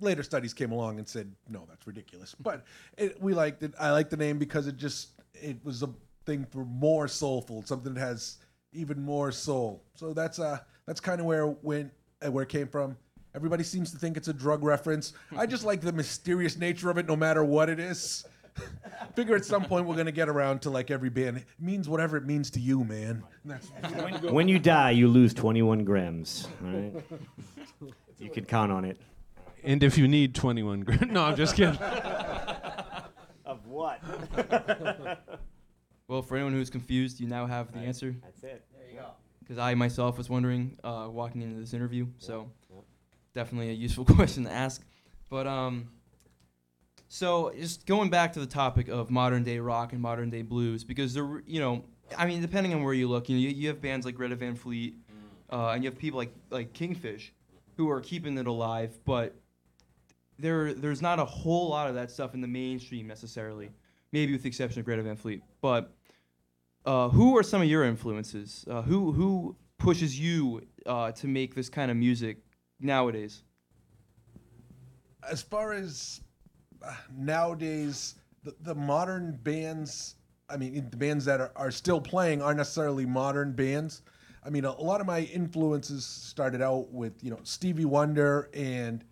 Later 0.00 0.22
studies 0.22 0.52
came 0.52 0.70
along 0.70 0.98
and 0.98 1.08
said 1.08 1.34
no 1.48 1.64
that's 1.68 1.86
ridiculous. 1.86 2.36
But 2.38 2.64
it, 2.98 3.20
we 3.20 3.32
liked 3.32 3.62
it. 3.62 3.72
I 3.80 3.90
like 3.90 4.10
the 4.10 4.18
name 4.18 4.38
because 4.38 4.66
it 4.66 4.76
just 4.76 5.08
it 5.32 5.56
was 5.64 5.82
a 5.82 5.88
thing 6.26 6.44
for 6.44 6.64
more 6.64 7.08
soulful 7.08 7.62
something 7.64 7.94
that 7.94 8.00
has 8.00 8.36
even 8.72 9.02
more 9.02 9.32
soul. 9.32 9.82
So 9.94 10.12
that's 10.12 10.38
uh 10.38 10.58
that's 10.86 11.00
kind 11.00 11.20
of 11.20 11.26
where 11.26 11.48
it 11.48 11.56
went 11.62 11.90
uh, 12.24 12.30
where 12.30 12.44
it 12.44 12.48
came 12.48 12.68
from. 12.68 12.96
Everybody 13.34 13.64
seems 13.64 13.90
to 13.92 13.98
think 13.98 14.16
it's 14.16 14.28
a 14.28 14.32
drug 14.32 14.62
reference. 14.62 15.14
I 15.36 15.46
just 15.46 15.64
like 15.64 15.80
the 15.80 15.92
mysterious 15.92 16.56
nature 16.56 16.90
of 16.90 16.98
it 16.98 17.08
no 17.08 17.16
matter 17.16 17.42
what 17.42 17.68
it 17.68 17.80
is 17.80 18.24
figure 19.14 19.34
at 19.36 19.44
some 19.44 19.64
point 19.64 19.86
we're 19.86 19.94
going 19.94 20.06
to 20.06 20.12
get 20.12 20.28
around 20.28 20.60
to 20.62 20.70
like 20.70 20.90
every 20.90 21.10
band 21.10 21.36
it 21.38 21.44
means 21.58 21.88
whatever 21.88 22.16
it 22.16 22.24
means 22.26 22.50
to 22.50 22.60
you 22.60 22.84
man 22.84 23.22
And 23.44 23.52
that's- 23.52 24.22
When 24.32 24.48
you 24.48 24.58
die, 24.58 24.90
you 24.90 25.08
lose 25.08 25.34
21 25.34 25.84
grams. 25.84 26.46
All 26.64 26.70
right? 26.70 26.92
you 28.18 28.30
can 28.30 28.44
count 28.44 28.70
on 28.72 28.84
it. 28.84 28.98
And 29.64 29.82
if 29.82 29.98
you 29.98 30.06
need 30.08 30.34
21 30.34 30.80
grand, 30.80 31.10
no, 31.12 31.24
I'm 31.24 31.36
just 31.36 31.56
kidding. 31.56 31.76
Of 33.44 33.66
what? 33.66 34.00
Well, 36.06 36.22
for 36.22 36.36
anyone 36.36 36.52
who's 36.54 36.70
confused, 36.70 37.20
you 37.20 37.26
now 37.26 37.46
have 37.46 37.72
the 37.72 37.80
answer. 37.80 38.14
That's 38.22 38.42
it. 38.42 38.64
There 38.74 38.88
you 38.90 38.98
go. 39.00 39.08
Because 39.40 39.58
I 39.58 39.74
myself 39.74 40.16
was 40.16 40.30
wondering 40.30 40.78
uh, 40.84 41.08
walking 41.10 41.42
into 41.42 41.58
this 41.60 41.74
interview, 41.74 42.06
so 42.18 42.50
definitely 43.34 43.70
a 43.70 43.74
useful 43.74 44.04
question 44.04 44.44
to 44.44 44.50
ask. 44.52 44.84
But 45.28 45.46
um, 45.46 45.88
so 47.08 47.52
just 47.58 47.86
going 47.86 48.10
back 48.10 48.34
to 48.34 48.40
the 48.40 48.46
topic 48.46 48.88
of 48.88 49.10
modern 49.10 49.42
day 49.42 49.58
rock 49.58 49.92
and 49.92 50.00
modern 50.00 50.30
day 50.30 50.42
blues, 50.42 50.84
because 50.84 51.14
there, 51.14 51.42
you 51.46 51.60
know, 51.60 51.84
I 52.16 52.26
mean, 52.26 52.40
depending 52.40 52.74
on 52.74 52.82
where 52.82 52.94
you 52.94 53.08
look, 53.08 53.28
you 53.28 53.36
know, 53.36 53.40
you, 53.40 53.48
you 53.48 53.68
have 53.68 53.80
bands 53.80 54.04
like 54.06 54.14
Greta 54.14 54.36
Van 54.36 54.54
Fleet, 54.54 54.94
uh, 55.50 55.70
and 55.70 55.82
you 55.82 55.90
have 55.90 55.98
people 55.98 56.18
like 56.18 56.32
like 56.50 56.72
Kingfish, 56.72 57.32
who 57.76 57.88
are 57.90 58.00
keeping 58.00 58.36
it 58.36 58.46
alive, 58.46 58.98
but 59.04 59.34
there 60.38 60.74
there's 60.74 61.02
not 61.02 61.18
a 61.18 61.24
whole 61.24 61.68
lot 61.68 61.88
of 61.88 61.94
that 61.94 62.10
stuff 62.10 62.34
in 62.34 62.40
the 62.40 62.48
mainstream 62.48 63.06
necessarily. 63.06 63.70
Maybe 64.12 64.32
with 64.32 64.42
the 64.42 64.48
exception 64.48 64.80
of 64.80 64.86
Greta 64.86 65.02
Van 65.02 65.16
Fleet, 65.16 65.42
but 65.60 65.92
uh, 66.86 67.08
who 67.10 67.36
are 67.36 67.42
some 67.42 67.60
of 67.60 67.68
your 67.68 67.84
influences? 67.84 68.64
Uh, 68.68 68.82
who 68.82 69.12
who 69.12 69.56
pushes 69.78 70.18
you 70.18 70.66
uh, 70.86 71.12
to 71.12 71.26
make 71.26 71.54
this 71.54 71.68
kind 71.68 71.90
of 71.90 71.96
music 71.96 72.38
nowadays? 72.80 73.42
as 75.28 75.42
far 75.42 75.72
as 75.72 76.20
nowadays, 77.16 78.14
the, 78.44 78.54
the 78.62 78.74
modern 78.74 79.38
bands, 79.42 80.16
I 80.48 80.56
mean, 80.56 80.88
the 80.90 80.96
bands 80.96 81.24
that 81.24 81.40
are, 81.40 81.52
are 81.56 81.70
still 81.70 82.00
playing 82.00 82.42
aren't 82.42 82.58
necessarily 82.58 83.06
modern 83.06 83.52
bands. 83.52 84.02
I 84.44 84.50
mean, 84.50 84.64
a, 84.64 84.70
a 84.70 84.82
lot 84.82 85.00
of 85.00 85.06
my 85.06 85.20
influences 85.20 86.06
started 86.06 86.62
out 86.62 86.90
with, 86.90 87.12
you 87.22 87.30
know, 87.30 87.40
Stevie 87.42 87.84
Wonder 87.84 88.48
and 88.54 89.04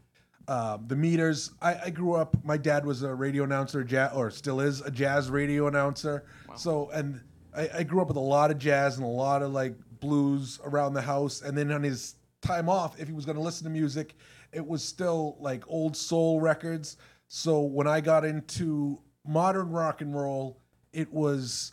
uh, 0.48 0.78
the 0.86 0.96
Meters. 0.96 1.50
I, 1.60 1.74
I 1.86 1.90
grew 1.90 2.14
up, 2.14 2.36
my 2.44 2.56
dad 2.56 2.86
was 2.86 3.02
a 3.02 3.12
radio 3.12 3.44
announcer, 3.44 3.84
ja- 3.88 4.12
or 4.14 4.30
still 4.30 4.60
is 4.60 4.80
a 4.80 4.90
jazz 4.90 5.28
radio 5.28 5.66
announcer. 5.66 6.24
So, 6.56 6.90
and 6.90 7.20
I, 7.54 7.68
I 7.78 7.82
grew 7.82 8.00
up 8.00 8.08
with 8.08 8.16
a 8.16 8.20
lot 8.20 8.50
of 8.50 8.58
jazz 8.58 8.96
and 8.96 9.04
a 9.04 9.08
lot 9.08 9.42
of 9.42 9.52
like 9.52 9.74
blues 10.00 10.60
around 10.64 10.94
the 10.94 11.02
house. 11.02 11.42
And 11.42 11.58
then 11.58 11.72
on 11.72 11.82
his 11.82 12.14
time 12.40 12.68
off, 12.68 12.98
if 13.00 13.08
he 13.08 13.14
was 13.14 13.24
going 13.24 13.36
to 13.36 13.42
listen 13.42 13.64
to 13.64 13.70
music, 13.70 14.14
it 14.52 14.64
was 14.64 14.82
still 14.82 15.36
like 15.40 15.64
old 15.68 15.96
soul 15.96 16.40
records. 16.40 16.96
So 17.28 17.60
when 17.60 17.86
I 17.86 18.00
got 18.00 18.24
into 18.24 19.00
modern 19.26 19.70
rock 19.70 20.00
and 20.00 20.14
roll, 20.14 20.60
it 20.92 21.12
was 21.12 21.72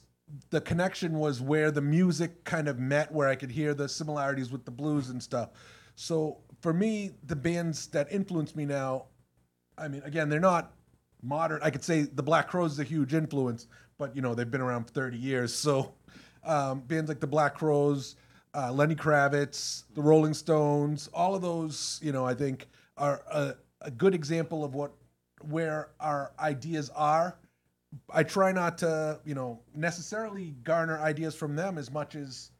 the 0.49 0.61
connection 0.61 1.19
was 1.19 1.41
where 1.41 1.69
the 1.71 1.81
music 1.81 2.43
kind 2.43 2.67
of 2.67 2.79
met, 2.79 3.11
where 3.11 3.27
I 3.27 3.35
could 3.35 3.51
hear 3.51 3.73
the 3.73 3.87
similarities 3.87 4.51
with 4.51 4.65
the 4.65 4.71
blues 4.71 5.09
and 5.09 5.21
stuff. 5.21 5.49
So 5.95 6.39
for 6.61 6.73
me, 6.73 7.11
the 7.23 7.35
bands 7.35 7.87
that 7.87 8.11
influence 8.11 8.55
me 8.55 8.65
now, 8.65 9.05
I 9.77 9.87
mean, 9.87 10.01
again, 10.03 10.29
they're 10.29 10.39
not 10.39 10.73
modern. 11.21 11.59
I 11.61 11.69
could 11.69 11.83
say 11.83 12.03
the 12.03 12.23
Black 12.23 12.47
Crowes 12.47 12.73
is 12.73 12.79
a 12.79 12.83
huge 12.83 13.13
influence, 13.13 13.67
but 13.97 14.15
you 14.15 14.21
know 14.21 14.33
they've 14.33 14.49
been 14.49 14.61
around 14.61 14.85
for 14.85 14.93
30 14.93 15.17
years. 15.17 15.53
So 15.53 15.93
um, 16.43 16.81
bands 16.81 17.09
like 17.09 17.19
the 17.19 17.27
Black 17.27 17.55
Crowes, 17.55 18.15
uh, 18.55 18.71
Lenny 18.71 18.95
Kravitz, 18.95 19.83
the 19.93 20.01
Rolling 20.01 20.33
Stones, 20.33 21.09
all 21.13 21.35
of 21.35 21.41
those, 21.41 21.99
you 22.03 22.11
know, 22.11 22.25
I 22.25 22.33
think 22.33 22.67
are 22.97 23.21
a, 23.31 23.55
a 23.81 23.91
good 23.91 24.13
example 24.13 24.63
of 24.63 24.73
what 24.73 24.93
where 25.45 25.89
our 25.99 26.31
ideas 26.39 26.89
are. 26.95 27.37
I 28.11 28.23
try 28.23 28.51
not 28.51 28.77
to, 28.79 29.19
you 29.23 29.35
know, 29.35 29.59
necessarily 29.75 30.55
garner 30.63 30.99
ideas 30.99 31.35
from 31.35 31.55
them 31.55 31.77
as 31.77 31.91
much 31.91 32.15
as 32.15 32.51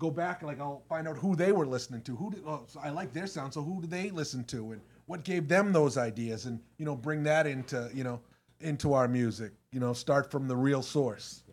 go 0.00 0.10
back 0.10 0.42
like 0.42 0.58
I'll 0.58 0.82
find 0.88 1.06
out 1.06 1.16
who 1.16 1.36
they 1.36 1.52
were 1.52 1.66
listening 1.66 2.02
to. 2.02 2.16
Who 2.16 2.30
did, 2.30 2.42
oh, 2.46 2.64
so 2.66 2.80
I 2.82 2.90
like 2.90 3.12
their 3.12 3.28
sound, 3.28 3.54
so 3.54 3.62
who 3.62 3.80
did 3.82 3.90
they 3.90 4.10
listen 4.10 4.42
to, 4.44 4.72
and 4.72 4.80
what 5.06 5.22
gave 5.22 5.46
them 5.46 5.72
those 5.72 5.96
ideas, 5.96 6.46
and 6.46 6.58
you 6.78 6.84
know, 6.84 6.96
bring 6.96 7.22
that 7.24 7.46
into 7.46 7.88
you 7.94 8.02
know 8.02 8.20
into 8.60 8.94
our 8.94 9.06
music. 9.06 9.52
You 9.70 9.78
know, 9.78 9.92
start 9.92 10.30
from 10.30 10.48
the 10.48 10.56
real 10.56 10.82
source. 10.82 11.44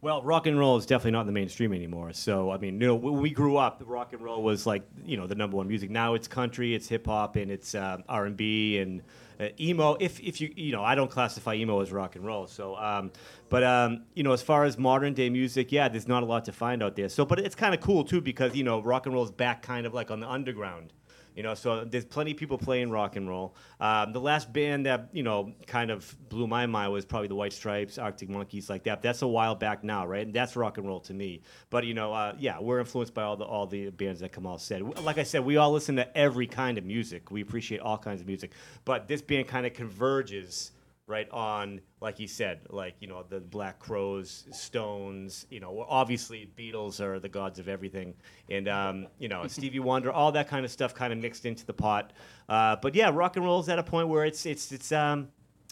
Well, 0.00 0.22
rock 0.22 0.46
and 0.46 0.58
roll 0.58 0.78
is 0.78 0.86
definitely 0.86 1.12
not 1.12 1.20
in 1.22 1.26
the 1.26 1.32
mainstream 1.32 1.72
anymore. 1.74 2.14
So, 2.14 2.50
I 2.50 2.56
mean, 2.56 2.80
you 2.80 2.86
know, 2.86 2.94
when 2.94 3.20
we 3.20 3.30
grew 3.30 3.58
up, 3.58 3.82
rock 3.84 4.14
and 4.14 4.22
roll 4.22 4.42
was 4.42 4.66
like, 4.66 4.82
you 5.04 5.18
know, 5.18 5.26
the 5.26 5.34
number 5.34 5.58
one 5.58 5.68
music. 5.68 5.90
Now 5.90 6.14
it's 6.14 6.26
country, 6.26 6.74
it's 6.74 6.88
hip 6.88 7.06
hop, 7.06 7.36
and 7.36 7.50
it's 7.50 7.74
um, 7.74 8.02
R 8.08 8.24
and 8.24 8.36
B 8.36 8.78
and 8.78 9.02
uh, 9.42 9.48
emo. 9.60 9.96
If 10.00 10.20
if 10.20 10.40
you 10.40 10.52
you 10.56 10.72
know, 10.72 10.82
I 10.82 10.94
don't 10.94 11.10
classify 11.10 11.54
emo 11.54 11.80
as 11.80 11.92
rock 11.92 12.16
and 12.16 12.24
roll. 12.24 12.46
So, 12.46 12.76
um, 12.76 13.10
but 13.48 13.62
um, 13.64 14.04
you 14.14 14.22
know, 14.22 14.32
as 14.32 14.42
far 14.42 14.64
as 14.64 14.78
modern 14.78 15.14
day 15.14 15.28
music, 15.30 15.72
yeah, 15.72 15.88
there's 15.88 16.08
not 16.08 16.22
a 16.22 16.26
lot 16.26 16.44
to 16.46 16.52
find 16.52 16.82
out 16.82 16.96
there. 16.96 17.08
So, 17.08 17.24
but 17.24 17.38
it's 17.38 17.54
kind 17.54 17.74
of 17.74 17.80
cool 17.80 18.04
too 18.04 18.20
because 18.20 18.54
you 18.54 18.64
know, 18.64 18.80
rock 18.80 19.06
and 19.06 19.14
roll 19.14 19.24
is 19.24 19.30
back 19.30 19.62
kind 19.62 19.86
of 19.86 19.94
like 19.94 20.10
on 20.10 20.20
the 20.20 20.28
underground. 20.28 20.92
You 21.34 21.42
know, 21.42 21.54
so 21.54 21.84
there's 21.84 22.04
plenty 22.04 22.32
of 22.32 22.36
people 22.36 22.58
playing 22.58 22.90
rock 22.90 23.16
and 23.16 23.28
roll. 23.28 23.54
Um, 23.80 24.12
the 24.12 24.20
last 24.20 24.52
band 24.52 24.86
that 24.86 25.08
you 25.12 25.22
know 25.22 25.52
kind 25.66 25.90
of 25.90 26.14
blew 26.28 26.46
my 26.46 26.66
mind 26.66 26.92
was 26.92 27.04
probably 27.04 27.28
the 27.28 27.34
White 27.34 27.52
Stripes, 27.52 27.98
Arctic 27.98 28.28
Monkeys, 28.28 28.68
like 28.68 28.84
that. 28.84 29.02
That's 29.02 29.22
a 29.22 29.26
while 29.26 29.54
back 29.54 29.82
now, 29.82 30.06
right? 30.06 30.26
And 30.26 30.34
that's 30.34 30.56
rock 30.56 30.78
and 30.78 30.86
roll 30.86 31.00
to 31.00 31.14
me. 31.14 31.42
But 31.70 31.84
you 31.84 31.94
know, 31.94 32.12
uh, 32.12 32.34
yeah, 32.38 32.60
we're 32.60 32.80
influenced 32.80 33.14
by 33.14 33.22
all 33.22 33.36
the 33.36 33.44
all 33.44 33.66
the 33.66 33.90
bands 33.90 34.20
that 34.20 34.32
Kamal 34.32 34.58
said. 34.58 34.82
Like 35.00 35.18
I 35.18 35.22
said, 35.22 35.44
we 35.44 35.56
all 35.56 35.72
listen 35.72 35.96
to 35.96 36.16
every 36.16 36.46
kind 36.46 36.76
of 36.78 36.84
music. 36.84 37.30
We 37.30 37.40
appreciate 37.40 37.80
all 37.80 37.98
kinds 37.98 38.20
of 38.20 38.26
music. 38.26 38.52
But 38.84 39.08
this 39.08 39.22
band 39.22 39.48
kind 39.48 39.66
of 39.66 39.72
converges 39.72 40.72
right 41.06 41.28
on 41.30 41.80
like 42.00 42.16
he 42.16 42.26
said 42.26 42.60
like 42.70 42.94
you 43.00 43.08
know 43.08 43.24
the 43.28 43.40
black 43.40 43.78
crowes 43.78 44.44
stones 44.52 45.46
you 45.50 45.58
know 45.58 45.84
obviously 45.88 46.48
beatles 46.56 47.00
are 47.00 47.18
the 47.18 47.28
gods 47.28 47.58
of 47.58 47.68
everything 47.68 48.14
and 48.48 48.68
um, 48.68 49.06
you 49.18 49.28
know 49.28 49.46
stevie 49.48 49.80
wonder 49.80 50.12
all 50.12 50.30
that 50.32 50.48
kind 50.48 50.64
of 50.64 50.70
stuff 50.70 50.94
kind 50.94 51.12
of 51.12 51.18
mixed 51.18 51.44
into 51.44 51.66
the 51.66 51.72
pot 51.72 52.12
uh, 52.48 52.76
but 52.76 52.94
yeah 52.94 53.10
rock 53.12 53.36
and 53.36 53.44
roll 53.44 53.60
is 53.60 53.68
at 53.68 53.78
a 53.78 53.82
point 53.82 54.08
where 54.08 54.24
it's 54.24 54.46
it's 54.46 54.70
it's 54.70 54.92
um 54.92 55.28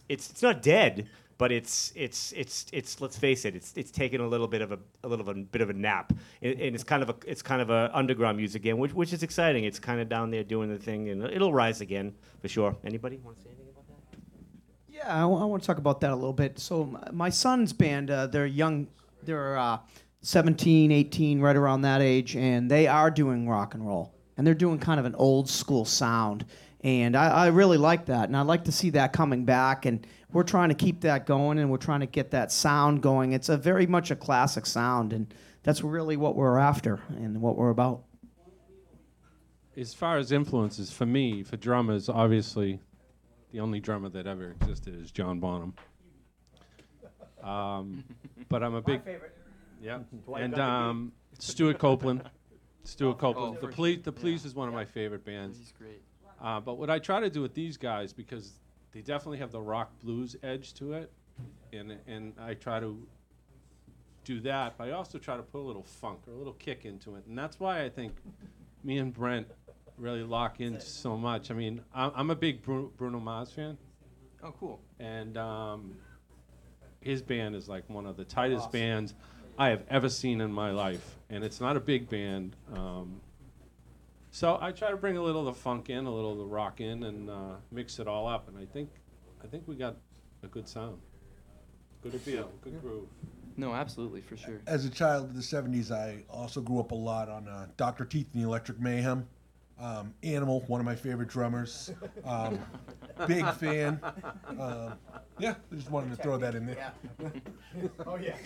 it's 0.08 0.30
it's 0.30 0.42
not 0.42 0.62
dead 0.62 1.08
but 1.40 1.50
it's 1.50 1.90
it's 1.96 2.32
it's 2.32 2.66
it's 2.70 3.00
let's 3.00 3.16
face 3.16 3.46
it, 3.46 3.56
it's 3.56 3.72
it's 3.74 3.90
taken 3.90 4.20
a 4.20 4.28
little 4.28 4.46
bit 4.46 4.60
of 4.60 4.72
a 4.72 4.78
a 5.04 5.08
little 5.08 5.26
of 5.26 5.34
a 5.34 5.40
bit 5.40 5.62
of 5.62 5.70
a 5.70 5.72
nap, 5.72 6.12
and, 6.42 6.60
and 6.60 6.74
it's 6.74 6.84
kind 6.84 7.02
of 7.02 7.08
a 7.08 7.14
it's 7.26 7.40
kind 7.40 7.62
of 7.62 7.70
a 7.70 7.90
underground 7.94 8.36
music 8.36 8.60
again, 8.60 8.76
which 8.76 8.92
which 8.92 9.14
is 9.14 9.22
exciting. 9.22 9.64
It's 9.64 9.78
kind 9.78 10.02
of 10.02 10.10
down 10.10 10.30
there 10.30 10.44
doing 10.44 10.68
the 10.68 10.76
thing, 10.76 11.08
and 11.08 11.24
it'll 11.24 11.54
rise 11.54 11.80
again 11.80 12.12
for 12.42 12.48
sure. 12.48 12.76
Anybody 12.84 13.16
want 13.24 13.38
to 13.38 13.42
say 13.42 13.48
anything? 13.48 13.59
Yeah, 15.00 15.22
I, 15.22 15.24
want 15.24 15.62
to 15.62 15.66
talk 15.66 15.78
about 15.78 16.00
that 16.02 16.10
a 16.10 16.14
little 16.14 16.34
bit. 16.34 16.58
So 16.58 16.98
my 17.10 17.30
son's 17.30 17.72
band, 17.72 18.10
uh, 18.10 18.26
they're 18.26 18.44
young, 18.44 18.88
they're 19.22 19.56
uh, 19.56 19.78
17, 20.20 20.92
18, 20.92 21.40
right 21.40 21.56
around 21.56 21.82
that 21.82 22.02
age, 22.02 22.36
and 22.36 22.70
they 22.70 22.86
are 22.86 23.10
doing 23.10 23.48
rock 23.48 23.72
and 23.72 23.86
roll, 23.86 24.12
and 24.36 24.46
they're 24.46 24.52
doing 24.52 24.78
kind 24.78 25.00
of 25.00 25.06
an 25.06 25.14
old 25.14 25.48
school 25.48 25.86
sound, 25.86 26.44
and 26.82 27.16
I, 27.16 27.28
I 27.28 27.46
really 27.46 27.78
like 27.78 28.06
that, 28.06 28.28
and 28.28 28.36
I'd 28.36 28.46
like 28.46 28.64
to 28.64 28.72
see 28.72 28.90
that 28.90 29.14
coming 29.14 29.46
back, 29.46 29.86
and 29.86 30.06
we're 30.32 30.42
trying 30.42 30.68
to 30.68 30.74
keep 30.74 31.00
that 31.00 31.24
going, 31.24 31.58
and 31.58 31.70
we're 31.70 31.78
trying 31.78 32.00
to 32.00 32.06
get 32.06 32.32
that 32.32 32.52
sound 32.52 33.02
going. 33.02 33.32
It's 33.32 33.48
a 33.48 33.56
very 33.56 33.86
much 33.86 34.10
a 34.10 34.16
classic 34.16 34.66
sound, 34.66 35.14
and 35.14 35.32
that's 35.62 35.82
really 35.82 36.18
what 36.18 36.36
we're 36.36 36.58
after 36.58 37.00
and 37.08 37.40
what 37.40 37.56
we're 37.56 37.70
about. 37.70 38.02
As 39.78 39.94
far 39.94 40.18
as 40.18 40.30
influences, 40.30 40.92
for 40.92 41.06
me, 41.06 41.42
for 41.42 41.56
drummers, 41.56 42.10
obviously, 42.10 42.80
the 43.52 43.60
only 43.60 43.80
drummer 43.80 44.08
that 44.10 44.26
ever 44.26 44.50
existed 44.50 45.00
is 45.00 45.10
John 45.10 45.40
Bonham. 45.40 45.74
Um, 47.42 48.04
but 48.48 48.62
I'm 48.62 48.74
a 48.74 48.82
big 48.82 49.02
yeah, 49.80 50.00
and 50.36 50.58
um, 50.58 51.12
Stewart 51.38 51.78
Copeland. 51.78 52.28
Stewart 52.84 53.18
Copeland. 53.18 53.56
Oh, 53.56 53.60
the 53.60 53.68
for 53.68 53.72
Police. 53.72 53.96
sure. 53.96 54.02
The 54.04 54.12
Police 54.12 54.44
is 54.44 54.54
one 54.54 54.68
of 54.68 54.74
my 54.74 54.84
favorite 54.84 55.24
bands. 55.24 55.58
He's 55.58 55.72
great. 55.72 56.02
Uh, 56.42 56.60
but 56.60 56.78
what 56.78 56.90
I 56.90 56.98
try 56.98 57.20
to 57.20 57.30
do 57.30 57.42
with 57.42 57.54
these 57.54 57.76
guys, 57.76 58.12
because 58.12 58.52
they 58.92 59.00
definitely 59.00 59.38
have 59.38 59.52
the 59.52 59.60
rock 59.60 59.90
blues 60.02 60.36
edge 60.42 60.74
to 60.74 60.94
it, 60.94 61.12
and 61.72 61.96
and 62.06 62.34
I 62.40 62.54
try 62.54 62.80
to 62.80 63.06
do 64.24 64.40
that, 64.40 64.74
but 64.76 64.88
I 64.88 64.92
also 64.92 65.18
try 65.18 65.36
to 65.36 65.42
put 65.42 65.60
a 65.60 65.66
little 65.66 65.82
funk 65.82 66.20
or 66.26 66.32
a 66.32 66.36
little 66.36 66.52
kick 66.54 66.84
into 66.84 67.16
it, 67.16 67.24
and 67.26 67.36
that's 67.36 67.58
why 67.58 67.82
I 67.82 67.88
think 67.88 68.16
me 68.84 68.98
and 68.98 69.12
Brent 69.12 69.46
really 70.00 70.22
lock 70.22 70.60
in 70.60 70.80
so 70.80 71.16
much. 71.16 71.50
I 71.50 71.54
mean, 71.54 71.82
I'm, 71.94 72.10
I'm 72.14 72.30
a 72.30 72.34
big 72.34 72.62
Bru- 72.62 72.92
Bruno 72.96 73.20
Mars 73.20 73.52
fan, 73.52 73.76
Oh, 74.42 74.52
cool. 74.58 74.80
and 74.98 75.36
um, 75.36 75.94
his 77.00 77.22
band 77.22 77.54
is 77.54 77.68
like 77.68 77.88
one 77.88 78.06
of 78.06 78.16
the 78.16 78.24
tightest 78.24 78.72
bands 78.72 79.14
I 79.58 79.68
have 79.68 79.82
ever 79.90 80.08
seen 80.08 80.40
in 80.40 80.52
my 80.52 80.70
life, 80.70 81.16
and 81.28 81.44
it's 81.44 81.60
not 81.60 81.76
a 81.76 81.80
big 81.80 82.08
band. 82.08 82.56
Um, 82.74 83.20
so 84.30 84.58
I 84.60 84.72
try 84.72 84.90
to 84.90 84.96
bring 84.96 85.16
a 85.16 85.22
little 85.22 85.46
of 85.46 85.54
the 85.54 85.60
funk 85.60 85.90
in, 85.90 86.06
a 86.06 86.10
little 86.14 86.32
of 86.32 86.38
the 86.38 86.44
rock 86.46 86.80
in, 86.80 87.02
and 87.04 87.28
uh, 87.28 87.54
mix 87.70 87.98
it 87.98 88.08
all 88.08 88.26
up. 88.26 88.48
And 88.48 88.56
I 88.56 88.64
think, 88.64 88.88
I 89.44 89.46
think 89.46 89.64
we 89.66 89.74
got 89.74 89.96
a 90.42 90.46
good 90.46 90.68
sound, 90.68 90.98
good 92.02 92.18
feel, 92.20 92.50
good 92.62 92.80
groove. 92.80 93.08
No, 93.56 93.74
absolutely, 93.74 94.22
for 94.22 94.36
sure. 94.38 94.60
As 94.66 94.86
a 94.86 94.88
child 94.90 95.24
of 95.26 95.34
the 95.34 95.42
70s, 95.42 95.90
I 95.90 96.22
also 96.30 96.62
grew 96.62 96.80
up 96.80 96.92
a 96.92 96.94
lot 96.94 97.28
on 97.28 97.46
uh, 97.48 97.66
Dr. 97.76 98.06
Teeth 98.06 98.28
and 98.32 98.42
the 98.42 98.46
Electric 98.46 98.80
Mayhem. 98.80 99.28
Um, 99.80 100.12
Animal, 100.22 100.60
one 100.66 100.78
of 100.80 100.84
my 100.84 100.94
favorite 100.94 101.28
drummers. 101.28 101.90
Um, 102.24 102.58
big 103.26 103.50
fan. 103.54 103.98
Um, 104.58 104.92
yeah, 105.38 105.54
I 105.72 105.74
just 105.74 105.90
wanted 105.90 106.14
to 106.14 106.22
throw 106.22 106.36
that 106.36 106.54
in 106.54 106.66
there. 106.66 106.92
Oh 108.06 108.16
yeah. 108.16 108.36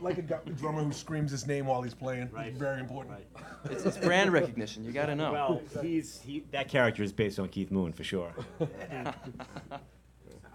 Like 0.00 0.18
a 0.18 0.22
gu- 0.22 0.52
drummer 0.56 0.84
who 0.84 0.92
screams 0.92 1.32
his 1.32 1.46
name 1.46 1.66
while 1.66 1.82
he's 1.82 1.94
playing. 1.94 2.30
Right. 2.30 2.54
Very 2.54 2.78
important. 2.78 3.16
Right. 3.16 3.26
It's, 3.72 3.84
it's 3.84 3.96
brand 3.96 4.32
recognition. 4.32 4.84
You 4.84 4.92
got 4.92 5.06
to 5.06 5.16
know. 5.16 5.32
Well, 5.32 5.60
he's 5.82 6.20
he 6.22 6.44
that 6.52 6.68
character 6.68 7.02
is 7.02 7.12
based 7.12 7.40
on 7.40 7.48
Keith 7.48 7.72
Moon 7.72 7.92
for 7.92 8.04
sure. 8.04 8.32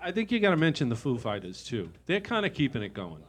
I 0.02 0.12
think 0.14 0.32
you 0.32 0.40
got 0.40 0.52
to 0.52 0.58
mention 0.58 0.88
the 0.88 0.96
Foo 0.96 1.18
Fighters 1.18 1.62
too. 1.64 1.90
They're 2.06 2.22
kind 2.22 2.46
of 2.46 2.54
keeping 2.54 2.84
it 2.84 2.94
going. 2.94 3.22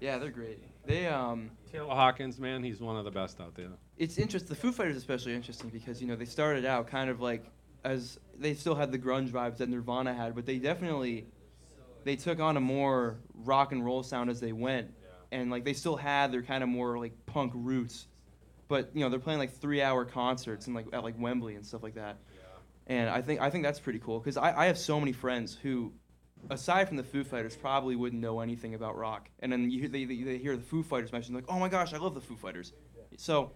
yeah, 0.00 0.18
they're 0.18 0.30
great. 0.30 0.62
They 0.86 1.06
um, 1.06 1.50
Taylor 1.70 1.94
Hawkins, 1.94 2.38
man, 2.38 2.62
he's 2.62 2.80
one 2.80 2.96
of 2.96 3.04
the 3.04 3.10
best 3.10 3.40
out 3.40 3.54
there. 3.54 3.70
it's 3.96 4.18
interesting. 4.18 4.48
The 4.48 4.56
Foo 4.56 4.72
Fighters 4.72 4.96
especially 4.96 5.34
interesting 5.34 5.70
because 5.70 6.00
you 6.00 6.08
know 6.08 6.16
they 6.16 6.24
started 6.24 6.64
out 6.64 6.86
kind 6.86 7.10
of 7.10 7.20
like 7.20 7.44
as 7.84 8.18
they 8.38 8.54
still 8.54 8.74
had 8.74 8.92
the 8.92 8.98
grunge 8.98 9.30
vibes 9.30 9.58
that 9.58 9.68
Nirvana 9.68 10.14
had, 10.14 10.34
but 10.34 10.46
they 10.46 10.58
definitely 10.58 11.26
they 12.04 12.16
took 12.16 12.40
on 12.40 12.56
a 12.56 12.60
more 12.60 13.18
rock 13.44 13.72
and 13.72 13.84
roll 13.84 14.02
sound 14.02 14.30
as 14.30 14.40
they 14.40 14.52
went, 14.52 14.92
and 15.32 15.50
like 15.50 15.64
they 15.64 15.74
still 15.74 15.96
had 15.96 16.32
their 16.32 16.42
kind 16.42 16.62
of 16.62 16.68
more 16.68 16.98
like 16.98 17.12
punk 17.26 17.52
roots, 17.54 18.06
but 18.68 18.90
you 18.94 19.00
know 19.00 19.08
they're 19.10 19.20
playing 19.20 19.38
like 19.38 19.52
three 19.52 19.82
hour 19.82 20.04
concerts 20.04 20.66
and 20.66 20.74
like 20.74 20.86
at 20.92 21.04
like 21.04 21.14
Wembley 21.18 21.54
and 21.54 21.64
stuff 21.64 21.82
like 21.82 21.94
that, 21.94 22.16
and 22.86 23.08
I 23.08 23.20
think 23.22 23.40
I 23.40 23.50
think 23.50 23.64
that's 23.64 23.80
pretty 23.80 23.98
cool 23.98 24.18
because 24.18 24.36
I, 24.36 24.56
I 24.56 24.66
have 24.66 24.78
so 24.78 24.98
many 24.98 25.12
friends 25.12 25.56
who. 25.62 25.92
Aside 26.48 26.88
from 26.88 26.96
the 26.96 27.04
Foo 27.04 27.22
Fighters, 27.24 27.56
probably 27.56 27.96
wouldn't 27.96 28.20
know 28.20 28.40
anything 28.40 28.74
about 28.74 28.96
rock, 28.96 29.28
and 29.40 29.52
then 29.52 29.70
you 29.70 29.88
they, 29.88 30.04
they, 30.04 30.22
they 30.22 30.38
hear 30.38 30.56
the 30.56 30.62
Foo 30.62 30.82
Fighters 30.82 31.12
mentioned, 31.12 31.34
like, 31.36 31.44
oh 31.48 31.58
my 31.58 31.68
gosh, 31.68 31.92
I 31.92 31.98
love 31.98 32.14
the 32.14 32.20
Foo 32.20 32.36
Fighters. 32.36 32.72
So, 33.16 33.52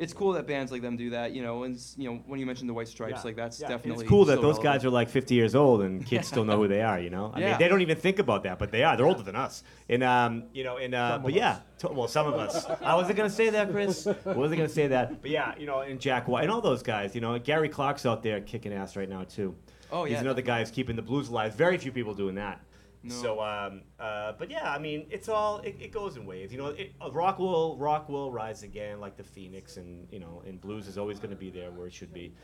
it's 0.00 0.14
cool 0.14 0.32
that 0.32 0.46
bands 0.46 0.72
like 0.72 0.80
them 0.80 0.96
do 0.96 1.10
that. 1.10 1.32
You 1.32 1.42
know, 1.42 1.64
and 1.64 1.78
you 1.98 2.10
know 2.10 2.22
when 2.26 2.40
you 2.40 2.46
mentioned 2.46 2.70
the 2.70 2.74
White 2.74 2.88
Stripes, 2.88 3.18
Yeah. 3.18 3.22
like 3.22 3.36
that's 3.36 3.60
Yeah, 3.60 3.68
definitely. 3.68 4.04
It's 4.06 4.08
cool 4.10 4.24
that 4.24 4.36
so 4.36 4.42
those 4.42 4.58
guys 4.58 4.82
are 4.84 4.90
like 4.90 5.10
50 5.10 5.34
years 5.34 5.54
old 5.54 5.82
and 5.82 6.04
kids 6.06 6.28
still 6.28 6.44
know 6.46 6.56
who 6.56 6.68
they 6.68 6.80
are. 6.80 6.98
You 6.98 7.10
know, 7.10 7.30
I 7.34 7.40
Yeah. 7.40 7.50
mean, 7.50 7.58
they 7.58 7.68
don't 7.68 7.82
even 7.82 7.98
think 7.98 8.18
about 8.18 8.44
that, 8.44 8.58
but 8.58 8.70
they 8.70 8.82
are. 8.82 8.96
They're 8.96 9.06
older 9.06 9.22
than 9.22 9.36
us. 9.36 9.62
And 9.90 10.02
um, 10.02 10.44
you 10.54 10.64
know, 10.64 10.78
and 10.78 10.94
uh, 10.94 11.18
but 11.22 11.34
yeah, 11.34 11.58
to, 11.80 11.88
well, 11.88 12.08
some 12.08 12.26
of 12.26 12.34
us. 12.34 12.64
I 12.80 12.94
wasn't 12.94 13.18
gonna 13.18 13.28
say 13.28 13.50
that, 13.50 13.70
Chris. 13.70 14.06
I 14.06 14.14
wasn't 14.32 14.58
gonna 14.60 14.68
say 14.70 14.86
that. 14.86 15.20
But 15.20 15.30
yeah, 15.30 15.54
you 15.58 15.66
know, 15.66 15.80
and 15.80 16.00
Jack 16.00 16.28
White 16.28 16.44
and 16.44 16.50
all 16.52 16.62
those 16.62 16.82
guys. 16.82 17.14
You 17.14 17.20
know, 17.20 17.38
Gary 17.38 17.68
Clark's 17.68 18.06
out 18.06 18.22
there 18.22 18.40
kicking 18.40 18.72
ass 18.72 18.96
right 18.96 19.08
now 19.08 19.24
too. 19.24 19.54
Oh 19.92 20.04
yeah. 20.04 20.12
He's 20.12 20.20
another 20.20 20.42
guy 20.42 20.60
who's 20.60 20.70
keeping 20.70 20.96
the 20.96 21.02
blues 21.02 21.28
alive. 21.28 21.54
Very 21.54 21.78
few 21.78 21.92
people 21.92 22.14
doing 22.14 22.34
that. 22.36 22.60
No. 23.02 23.14
So, 23.14 23.40
um, 23.40 23.82
uh, 23.98 24.32
but 24.38 24.50
yeah, 24.50 24.70
I 24.70 24.78
mean, 24.78 25.06
it's 25.10 25.28
all 25.28 25.58
it, 25.60 25.76
it 25.80 25.90
goes 25.90 26.16
in 26.16 26.26
waves. 26.26 26.52
You 26.52 26.58
know, 26.58 26.66
it, 26.68 26.92
uh, 27.00 27.10
rock 27.10 27.38
will 27.38 27.78
rock 27.78 28.08
will 28.08 28.30
rise 28.30 28.62
again, 28.62 29.00
like 29.00 29.16
the 29.16 29.24
phoenix, 29.24 29.78
and 29.78 30.06
you 30.10 30.18
know, 30.18 30.42
and 30.46 30.60
blues 30.60 30.86
is 30.86 30.98
always 30.98 31.18
going 31.18 31.30
to 31.30 31.36
be 31.36 31.50
there 31.50 31.70
where 31.70 31.86
it 31.86 31.94
should 31.94 32.12
be. 32.12 32.34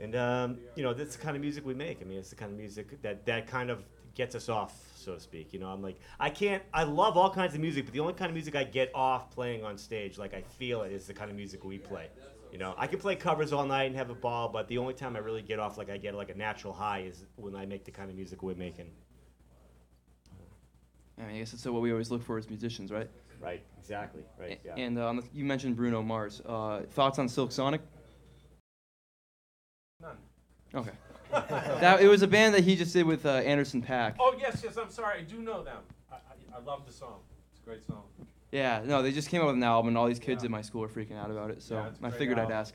And 0.00 0.14
um, 0.14 0.58
you 0.76 0.84
know, 0.84 0.94
that's 0.94 1.16
the 1.16 1.22
kind 1.22 1.34
of 1.36 1.42
music 1.42 1.66
we 1.66 1.74
make. 1.74 2.00
I 2.00 2.04
mean, 2.04 2.18
it's 2.18 2.30
the 2.30 2.36
kind 2.36 2.52
of 2.52 2.58
music 2.58 3.02
that 3.02 3.26
that 3.26 3.48
kind 3.48 3.70
of 3.70 3.82
gets 4.14 4.36
us 4.36 4.48
off, 4.48 4.76
so 4.94 5.14
to 5.14 5.20
speak. 5.20 5.52
You 5.52 5.58
know, 5.58 5.68
I'm 5.68 5.82
like, 5.82 5.98
I 6.20 6.30
can't. 6.30 6.62
I 6.72 6.84
love 6.84 7.16
all 7.16 7.30
kinds 7.30 7.54
of 7.54 7.60
music, 7.60 7.84
but 7.84 7.92
the 7.92 8.00
only 8.00 8.14
kind 8.14 8.30
of 8.30 8.34
music 8.34 8.54
I 8.54 8.62
get 8.62 8.92
off 8.94 9.32
playing 9.32 9.64
on 9.64 9.76
stage, 9.76 10.16
like 10.16 10.32
I 10.32 10.42
feel 10.42 10.82
it, 10.82 10.92
is 10.92 11.08
the 11.08 11.14
kind 11.14 11.28
of 11.28 11.36
music 11.36 11.64
we 11.64 11.78
play. 11.78 12.08
You 12.52 12.58
know, 12.58 12.74
I 12.78 12.86
can 12.86 12.98
play 12.98 13.14
covers 13.16 13.52
all 13.52 13.66
night 13.66 13.84
and 13.84 13.96
have 13.96 14.10
a 14.10 14.14
ball, 14.14 14.48
but 14.48 14.68
the 14.68 14.78
only 14.78 14.94
time 14.94 15.16
I 15.16 15.18
really 15.18 15.42
get 15.42 15.58
off, 15.58 15.76
like 15.78 15.90
I 15.90 15.96
get 15.98 16.14
like 16.14 16.30
a 16.30 16.34
natural 16.34 16.72
high, 16.72 17.00
is 17.00 17.24
when 17.36 17.54
I 17.54 17.66
make 17.66 17.84
the 17.84 17.90
kind 17.90 18.08
of 18.10 18.16
music 18.16 18.42
we're 18.42 18.54
making. 18.54 18.90
I, 21.18 21.22
mean, 21.22 21.36
I 21.36 21.38
guess 21.40 21.50
that's 21.50 21.64
what 21.66 21.82
we 21.82 21.90
always 21.90 22.10
look 22.10 22.22
for 22.22 22.38
as 22.38 22.48
musicians, 22.48 22.90
right? 22.90 23.08
Right. 23.40 23.62
Exactly. 23.78 24.22
Right. 24.38 24.60
A- 24.64 24.66
Yeah. 24.68 24.74
And 24.84 24.98
um, 24.98 25.24
you 25.34 25.44
mentioned 25.44 25.76
Bruno 25.76 26.02
Mars. 26.02 26.40
Uh, 26.46 26.82
thoughts 26.90 27.18
on 27.18 27.28
Silk 27.28 27.52
Sonic? 27.52 27.80
None. 30.00 30.16
Okay. 30.74 30.92
that 31.32 32.00
it 32.00 32.08
was 32.08 32.22
a 32.22 32.26
band 32.26 32.54
that 32.54 32.64
he 32.64 32.74
just 32.76 32.92
did 32.94 33.04
with 33.04 33.26
uh, 33.26 33.30
Anderson 33.30 33.82
Paak. 33.82 34.14
Oh 34.18 34.34
yes, 34.38 34.62
yes. 34.64 34.76
I'm 34.78 34.90
sorry. 34.90 35.18
I 35.20 35.22
do 35.22 35.40
know 35.40 35.62
them. 35.62 35.82
I, 36.10 36.14
I, 36.16 36.58
I 36.58 36.60
love 36.62 36.86
the 36.86 36.92
song. 36.92 37.20
It's 37.50 37.60
a 37.60 37.64
great 37.64 37.84
song. 37.84 38.02
Yeah, 38.52 38.82
no, 38.84 39.02
they 39.02 39.12
just 39.12 39.28
came 39.28 39.40
out 39.42 39.46
with 39.48 39.56
an 39.56 39.62
album, 39.62 39.88
and 39.88 39.98
all 39.98 40.06
these 40.06 40.18
kids 40.18 40.42
Yeah. 40.42 40.46
in 40.46 40.52
my 40.52 40.62
school 40.62 40.82
are 40.84 40.88
freaking 40.88 41.18
out 41.18 41.30
about 41.30 41.50
it. 41.50 41.62
So 41.62 41.74
Yeah, 41.74 41.88
it's 41.88 42.00
a 42.00 42.06
I 42.06 42.08
great 42.08 42.18
figured 42.18 42.38
I'd 42.38 42.50
ask. 42.50 42.74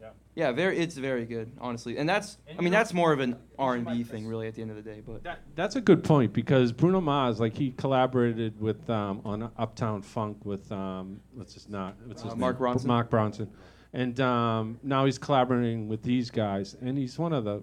Yeah. 0.00 0.10
Yeah, 0.34 0.52
very. 0.52 0.78
It's 0.78 0.96
very 0.96 1.26
good, 1.26 1.52
honestly, 1.60 1.98
and 1.98 2.08
that's. 2.08 2.38
And 2.48 2.58
I 2.58 2.62
mean, 2.62 2.72
that's 2.72 2.94
more 2.94 3.12
of 3.12 3.20
an 3.20 3.36
R 3.58 3.74
and 3.74 3.86
B 3.86 4.02
thing, 4.02 4.26
really, 4.26 4.46
at 4.46 4.54
the 4.54 4.62
end 4.62 4.70
of 4.70 4.76
the 4.76 4.82
day. 4.82 5.02
But 5.04 5.22
That, 5.24 5.40
that's 5.54 5.76
a 5.76 5.80
good 5.80 6.02
point 6.04 6.32
because 6.32 6.72
Bruno 6.72 7.00
Mars, 7.02 7.38
like 7.40 7.54
he 7.54 7.72
collaborated 7.72 8.58
with 8.60 8.88
um, 8.88 9.20
on 9.24 9.50
Uptown 9.58 10.00
Funk 10.02 10.44
with 10.44 10.70
um, 10.72 11.20
what's 11.34 11.52
his 11.54 11.68
not 11.68 11.96
what's 12.06 12.22
his 12.22 12.32
Uh, 12.32 12.34
name? 12.34 12.40
Mark 12.40 12.58
Ronson? 12.58 12.86
Mark 12.86 13.10
Bronson, 13.10 13.50
and 13.92 14.18
um, 14.20 14.78
now 14.82 15.04
he's 15.04 15.18
collaborating 15.18 15.86
with 15.88 16.02
these 16.02 16.30
guys, 16.30 16.76
and 16.80 16.96
he's 16.96 17.18
one 17.18 17.32
of 17.34 17.44
the 17.44 17.62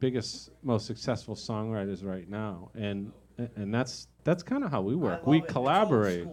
biggest, 0.00 0.50
most 0.62 0.86
successful 0.86 1.34
songwriters 1.34 2.02
right 2.04 2.28
now, 2.30 2.70
and 2.74 3.12
and 3.56 3.74
that's 3.74 4.08
that's 4.24 4.42
kind 4.42 4.64
of 4.64 4.70
how 4.70 4.80
we 4.80 4.94
work. 4.96 5.26
We 5.26 5.40
collaborate. 5.42 6.26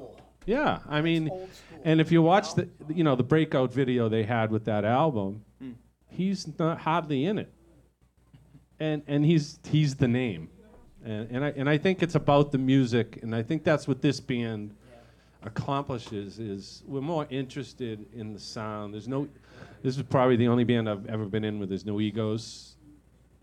Yeah, 0.45 0.79
I 0.87 1.01
mean, 1.01 1.31
and 1.83 1.99
if 1.99 2.11
you 2.11 2.21
watch 2.21 2.53
the 2.55 2.69
you 2.93 3.03
know 3.03 3.15
the 3.15 3.23
breakout 3.23 3.73
video 3.73 4.09
they 4.09 4.23
had 4.23 4.51
with 4.51 4.65
that 4.65 4.85
album, 4.85 5.43
Mm. 5.61 5.73
he's 6.09 6.47
not 6.59 6.79
hardly 6.79 7.25
in 7.25 7.39
it, 7.39 7.51
and 8.79 9.01
and 9.07 9.25
he's 9.25 9.59
he's 9.65 9.95
the 9.95 10.07
name, 10.07 10.49
and 11.03 11.27
and 11.31 11.43
I 11.45 11.49
and 11.49 11.69
I 11.69 11.77
think 11.77 12.03
it's 12.03 12.15
about 12.15 12.51
the 12.51 12.57
music, 12.57 13.19
and 13.23 13.33
I 13.35 13.41
think 13.43 13.63
that's 13.63 13.87
what 13.87 14.01
this 14.01 14.19
band 14.19 14.75
accomplishes 15.43 16.39
is 16.39 16.83
we're 16.87 17.01
more 17.01 17.27
interested 17.29 18.05
in 18.13 18.33
the 18.33 18.39
sound. 18.39 18.93
There's 18.93 19.07
no, 19.07 19.27
this 19.83 19.95
is 19.95 20.03
probably 20.03 20.35
the 20.37 20.47
only 20.47 20.63
band 20.63 20.89
I've 20.89 21.05
ever 21.05 21.25
been 21.25 21.43
in 21.43 21.59
where 21.59 21.67
there's 21.67 21.85
no 21.85 21.99
egos, 22.01 22.75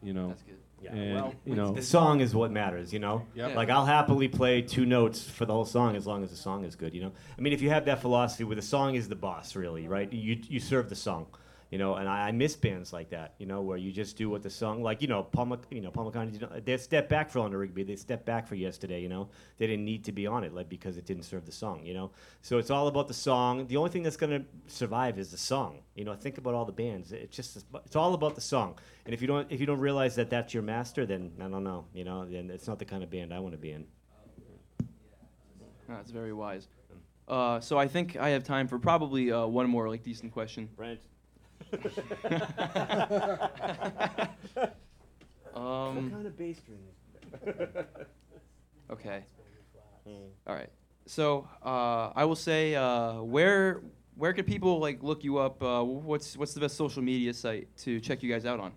you 0.03 0.13
know, 0.13 0.29
that's 0.29 0.43
good. 0.43 0.57
Yeah, 0.83 0.93
and 0.93 1.15
well, 1.15 1.35
you 1.45 1.55
know, 1.55 1.73
the 1.73 1.83
song 1.83 2.21
is 2.21 2.35
what 2.35 2.51
matters, 2.51 2.93
you 2.93 2.99
know. 2.99 3.27
Yep. 3.35 3.51
Yeah. 3.51 3.57
Like 3.57 3.71
I'll 3.71 3.87
happily 3.87 4.29
play 4.29 4.63
two 4.63 4.85
notes 4.85 5.29
for 5.29 5.45
the 5.47 5.53
whole 5.53 5.65
song 5.65 5.97
as 5.97 6.07
long 6.07 6.25
as 6.25 6.31
the 6.31 6.37
song 6.37 6.65
is 6.65 6.75
good, 6.75 6.95
you 6.95 7.03
know. 7.03 7.13
I 7.39 7.41
mean, 7.41 7.53
if 7.53 7.63
you 7.63 7.71
have 7.71 7.85
that 7.85 8.01
philosophy 8.01 8.45
where 8.45 8.57
the 8.57 8.63
song 8.63 8.95
is 8.95 9.09
the 9.09 9.15
boss, 9.15 9.55
really, 9.55 9.87
right? 9.89 10.13
You 10.13 10.39
you 10.49 10.61
serve 10.61 10.89
the 10.89 10.97
song, 10.97 11.27
You 11.73 11.79
know, 11.79 11.95
and 11.95 12.07
I, 12.07 12.29
I 12.29 12.33
miss 12.33 12.55
bands 12.55 12.93
like 12.93 13.09
that. 13.11 13.33
You 13.39 13.47
know, 13.47 13.63
where 13.63 13.79
you 13.79 13.93
just 13.93 14.19
do 14.19 14.29
what 14.29 14.43
the 14.43 14.51
song, 14.51 14.83
like 14.83 15.01
you 15.01 15.09
know, 15.09 15.23
Paul, 15.23 15.47
Mc, 15.47 15.61
you 15.71 15.81
know, 15.81 15.91
Paul 15.91 16.13
McCartney. 16.13 16.35
You 16.35 16.41
know, 16.41 16.61
they 16.63 16.77
stepped 16.77 17.09
back 17.09 17.31
for 17.31 17.39
Eleanor 17.39 17.57
Rigby. 17.57 17.83
They 17.83 17.97
stepped 17.97 18.27
back 18.27 18.47
for 18.47 18.57
Yesterday. 18.57 19.01
You 19.01 19.09
know, 19.09 19.31
they 19.57 19.67
didn't 19.67 19.87
need 19.87 20.05
to 20.05 20.13
be 20.13 20.27
on 20.27 20.45
it, 20.45 20.55
like 20.55 20.69
because 20.69 20.99
it 20.99 21.07
didn't 21.07 21.23
serve 21.23 21.47
the 21.47 21.53
song. 21.53 21.81
You 21.83 21.95
know, 21.95 22.11
so 22.43 22.59
it's 22.59 22.71
all 22.71 22.89
about 22.89 23.09
the 23.09 23.15
song. 23.15 23.67
The 23.69 23.79
only 23.79 23.89
thing 23.89 24.03
that's 24.03 24.19
gonna 24.19 24.45
survive 24.67 25.19
is 25.19 25.31
the 25.31 25.39
song. 25.39 25.79
You 25.95 26.05
know, 26.05 26.15
think 26.15 26.37
about 26.37 26.53
all 26.53 26.67
the 26.67 26.73
bands. 26.73 27.11
It's 27.11 27.35
just 27.35 27.65
it's 27.87 27.97
all 27.97 28.13
about 28.13 28.35
the 28.35 28.43
song. 28.43 28.79
And 29.07 29.15
if 29.15 29.23
you 29.23 29.27
don't 29.27 29.51
if 29.51 29.59
you 29.59 29.65
don't 29.65 29.81
realize 29.81 30.15
that 30.17 30.29
that's 30.29 30.53
your 30.53 30.63
master, 30.63 31.07
then 31.07 31.33
I 31.41 31.49
don't 31.49 31.65
know. 31.65 31.87
You 31.95 32.05
know, 32.05 32.27
then 32.27 32.51
it's 32.51 32.69
not 32.69 32.81
the 32.81 32.85
kind 32.85 33.03
of 33.03 33.11
band 33.11 33.33
I 33.33 33.39
want 33.39 33.55
to 33.55 33.59
be 33.59 33.73
in. 33.73 33.87
That's 35.89 36.11
very 36.11 36.35
wise. 36.35 36.69
Uh, 37.27 37.61
so 37.61 37.79
I 37.79 37.89
think 37.89 38.17
I 38.17 38.29
have 38.31 38.45
time 38.45 38.69
for 38.69 38.79
probably 38.79 39.33
uh, 39.33 39.47
one 39.47 39.69
more 39.71 39.89
like 39.89 40.03
decent 40.03 40.33
question. 40.33 40.69
Brent. 40.77 41.01
Um, 45.55 46.13
of 46.27 46.39
bass 46.39 46.59
string? 46.59 46.79
okay. 48.91 49.25
All 50.07 50.55
right. 50.55 50.71
So 51.07 51.49
uh, 51.65 52.11
I 52.15 52.25
will 52.25 52.37
say, 52.37 52.75
uh, 52.75 53.23
where 53.23 53.83
where 54.17 54.33
could 54.33 54.47
people 54.47 54.79
like 54.79 55.03
look 55.03 55.25
you 55.25 55.39
up? 55.39 55.63
Uh, 55.63 55.83
what's 55.83 56.37
what's 56.37 56.55
the 56.55 56.61
best 56.61 56.77
social 56.77 57.03
media 57.03 57.33
site 57.35 57.69
to 57.79 58.01
check 58.01 58.23
you 58.23 58.33
guys 58.33 58.47
out 58.47 58.61
on? 58.61 58.73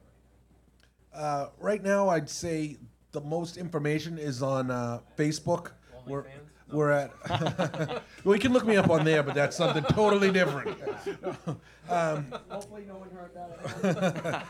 Uh, 1.14 1.48
right 1.60 1.84
now, 1.84 2.10
I'd 2.10 2.30
say 2.30 2.78
the 3.12 3.22
most 3.22 3.58
information 3.58 4.18
is 4.18 4.42
on 4.44 4.70
uh, 4.70 5.00
Facebook. 5.18 5.72
We're, 6.06 6.26
we're 6.72 6.92
at. 6.92 7.12
well, 8.24 8.36
you 8.36 8.42
can 8.42 8.52
look 8.52 8.66
me 8.66 8.76
up 8.76 8.90
on 8.90 9.06
there, 9.06 9.24
but 9.24 9.36
that's 9.36 9.56
something 9.56 9.84
totally 9.84 10.32
different. 10.32 10.78
um, 11.90 12.34
Hopefully, 12.50 12.86
no 12.88 12.96
one 12.96 13.10
heard 13.12 13.32
that. 13.36 14.46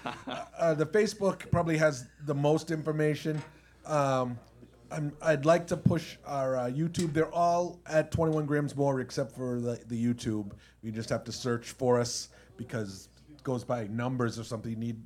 uh, 0.57 0.73
the 0.73 0.85
Facebook 0.85 1.49
probably 1.51 1.77
has 1.77 2.07
the 2.25 2.35
most 2.35 2.71
information. 2.71 3.41
Um, 3.85 4.39
I'm, 4.91 5.11
I'd 5.21 5.45
like 5.45 5.67
to 5.67 5.77
push 5.77 6.17
our 6.25 6.57
uh, 6.57 6.65
YouTube. 6.65 7.13
They're 7.13 7.33
all 7.33 7.79
at 7.85 8.11
21 8.11 8.45
grams 8.45 8.75
more, 8.75 9.01
except 9.01 9.35
for 9.35 9.59
the, 9.59 9.81
the 9.87 10.01
YouTube. 10.01 10.51
You 10.81 10.91
just 10.91 11.09
have 11.09 11.23
to 11.25 11.31
search 11.31 11.71
for 11.71 11.99
us 11.99 12.29
because 12.55 13.09
it 13.29 13.43
goes 13.43 13.63
by 13.63 13.87
numbers 13.87 14.39
or 14.39 14.43
something. 14.43 14.71
You 14.71 14.77
need 14.77 15.01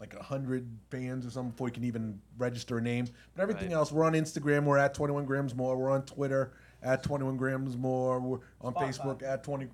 like 0.00 0.14
a 0.14 0.22
hundred 0.22 0.68
fans 0.90 1.26
or 1.26 1.30
something 1.30 1.50
before 1.50 1.68
you 1.68 1.72
can 1.74 1.84
even 1.84 2.20
register 2.36 2.78
a 2.78 2.80
name. 2.80 3.06
But 3.34 3.42
everything 3.42 3.68
Right. 3.68 3.76
else, 3.76 3.90
we're 3.92 4.04
on 4.04 4.12
Instagram. 4.12 4.64
We're 4.64 4.78
at 4.78 4.94
21 4.94 5.24
grams 5.24 5.54
more. 5.54 5.76
We're 5.76 5.90
on 5.90 6.02
Twitter 6.02 6.52
at 6.82 7.02
21 7.02 7.36
grams 7.36 7.76
more. 7.76 8.20
We're 8.20 8.38
on 8.60 8.74
Facebook 8.74 9.22
at 9.22 9.42
20. 9.42 9.68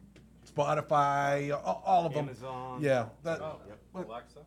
Spotify, 0.47 1.53
all, 1.53 1.83
all 1.85 2.07
of 2.07 2.13
them. 2.15 2.27
Amazon. 2.29 2.81
Yeah. 2.83 3.07
That, 3.23 3.41
oh, 3.41 3.59
Alexa. 3.95 4.41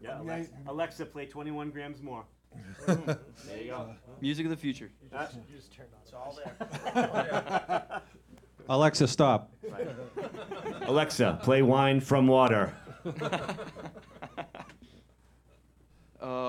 Yeah, 0.00 0.20
Alexa, 0.20 0.52
Alexa, 0.66 1.06
play 1.06 1.26
21 1.26 1.70
grams 1.70 2.02
more. 2.02 2.24
there 2.86 3.16
you 3.58 3.70
go. 3.70 3.94
Music 4.20 4.44
of 4.46 4.50
the 4.50 4.56
future. 4.56 4.90
That's 5.10 5.34
what 5.34 5.48
you 5.48 5.56
just 5.56 5.72
turned 5.72 5.88
on. 5.94 6.00
It's 6.02 6.12
all 6.12 6.38
there. 6.94 8.02
Alexa, 8.68 9.06
stop. 9.08 9.52
Alexa, 10.82 11.38
play 11.42 11.62
wine 11.62 12.00
from 12.00 12.26
water. 12.26 12.74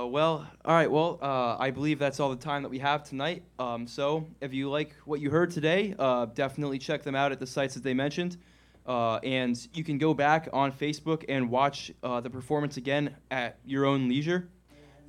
Well, 0.07 0.47
all 0.63 0.73
right. 0.73 0.89
Well, 0.89 1.19
uh, 1.21 1.57
I 1.59 1.71
believe 1.71 1.99
that's 1.99 2.19
all 2.19 2.29
the 2.29 2.35
time 2.35 2.63
that 2.63 2.69
we 2.69 2.79
have 2.79 3.03
tonight. 3.03 3.43
Um, 3.59 3.87
so, 3.87 4.27
if 4.41 4.53
you 4.53 4.69
like 4.69 4.95
what 5.05 5.19
you 5.19 5.29
heard 5.29 5.51
today, 5.51 5.95
uh, 5.99 6.25
definitely 6.25 6.79
check 6.79 7.03
them 7.03 7.13
out 7.13 7.31
at 7.31 7.39
the 7.39 7.47
sites 7.47 7.73
that 7.73 7.83
they 7.83 7.93
mentioned. 7.93 8.37
Uh, 8.85 9.15
and 9.17 9.67
you 9.73 9.83
can 9.83 9.97
go 9.97 10.13
back 10.13 10.47
on 10.53 10.71
Facebook 10.71 11.25
and 11.27 11.49
watch 11.49 11.91
uh, 12.03 12.21
the 12.21 12.29
performance 12.29 12.77
again 12.77 13.15
at 13.29 13.59
your 13.65 13.85
own 13.85 14.07
leisure, 14.07 14.49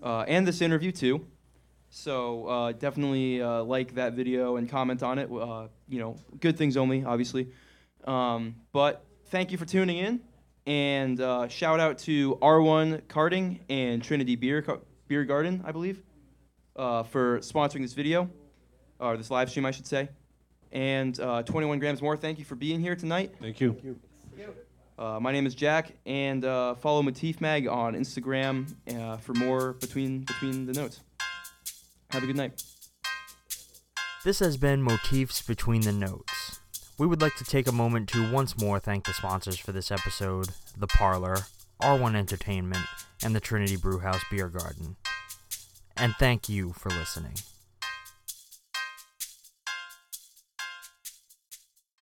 uh, 0.03 0.25
and 0.27 0.47
this 0.47 0.61
interview 0.61 0.91
too. 0.91 1.25
So 1.91 2.47
uh, 2.47 2.73
definitely 2.73 3.41
like 3.41 3.95
that 3.95 4.15
video 4.15 4.57
and 4.57 4.69
comment 4.69 5.03
on 5.03 5.19
it. 5.19 5.31
You 5.31 5.99
know, 6.01 6.17
good 6.41 6.59
things 6.59 6.77
only, 6.77 7.05
obviously. 7.05 7.49
Um, 8.05 8.57
but 8.73 9.05
thank 9.27 9.53
you 9.53 9.59
for 9.59 9.65
tuning 9.65 9.99
in, 9.99 10.21
and 10.67 11.21
uh, 11.21 11.49
shout 11.49 11.81
out 11.81 11.99
to 12.01 12.37
R1 12.43 13.03
Karting 13.05 13.61
and 13.71 14.03
Trinity 14.03 14.37
Beer 14.37 14.61
Ca- 14.61 14.81
Beer 15.09 15.25
Garden, 15.25 15.63
I 15.67 15.73
believe, 15.73 16.03
uh, 16.77 17.03
for 17.03 17.39
sponsoring 17.41 17.83
this 17.83 17.95
video, 17.95 18.31
or 19.01 19.17
this 19.17 19.31
live 19.31 19.51
stream, 19.51 19.67
I 19.67 19.71
should 19.71 19.87
say. 19.87 20.09
And 20.71 21.19
uh, 21.19 21.43
21 21.43 21.79
grams 21.79 22.03
more. 22.03 22.17
Thank 22.17 22.39
you 22.39 22.45
for 22.45 22.55
being 22.55 22.81
here 22.81 22.95
tonight. 22.95 23.35
Thank 23.41 23.61
you. 23.61 23.73
Thank 23.73 23.99
Uh, 24.99 25.19
my 25.21 25.33
name 25.33 25.47
is 25.47 25.55
Jack, 25.55 25.93
and 26.07 26.45
uh, 26.45 26.75
follow 26.75 27.03
Motif 27.03 27.41
Mag 27.41 27.67
on 27.67 27.95
Instagram 27.95 28.75
uh, 28.95 29.17
for 29.17 29.33
more 29.35 29.75
between 29.75 30.21
between 30.21 30.67
the 30.67 30.73
notes. 30.73 31.01
Have 32.11 32.23
a 32.23 32.27
good 32.27 32.37
night. 32.37 32.63
This 34.25 34.41
has 34.41 34.57
been 34.57 34.83
Motifs 34.83 35.41
Between 35.43 35.83
the 35.83 35.93
Notes. 35.93 36.61
We 36.99 37.07
would 37.07 37.23
like 37.23 37.37
to 37.37 37.45
take 37.45 37.69
a 37.69 37.73
moment 37.73 38.09
to 38.11 38.33
once 38.33 38.59
more 38.59 38.81
thank 38.81 39.05
the 39.05 39.15
sponsors 39.15 39.57
for 39.59 39.71
this 39.71 39.93
episode 39.93 40.49
The 40.77 40.89
Parlour, 40.89 41.37
R1 41.81 42.17
Entertainment, 42.17 42.85
and 43.25 43.35
the 43.35 43.41
Trinity 43.41 43.77
Brewhouse 43.77 44.23
Beer 44.31 44.49
Garden. 44.49 44.97
And 45.97 46.15
thank 46.19 46.49
you 46.49 46.73
for 46.73 46.91
listening. 46.91 47.35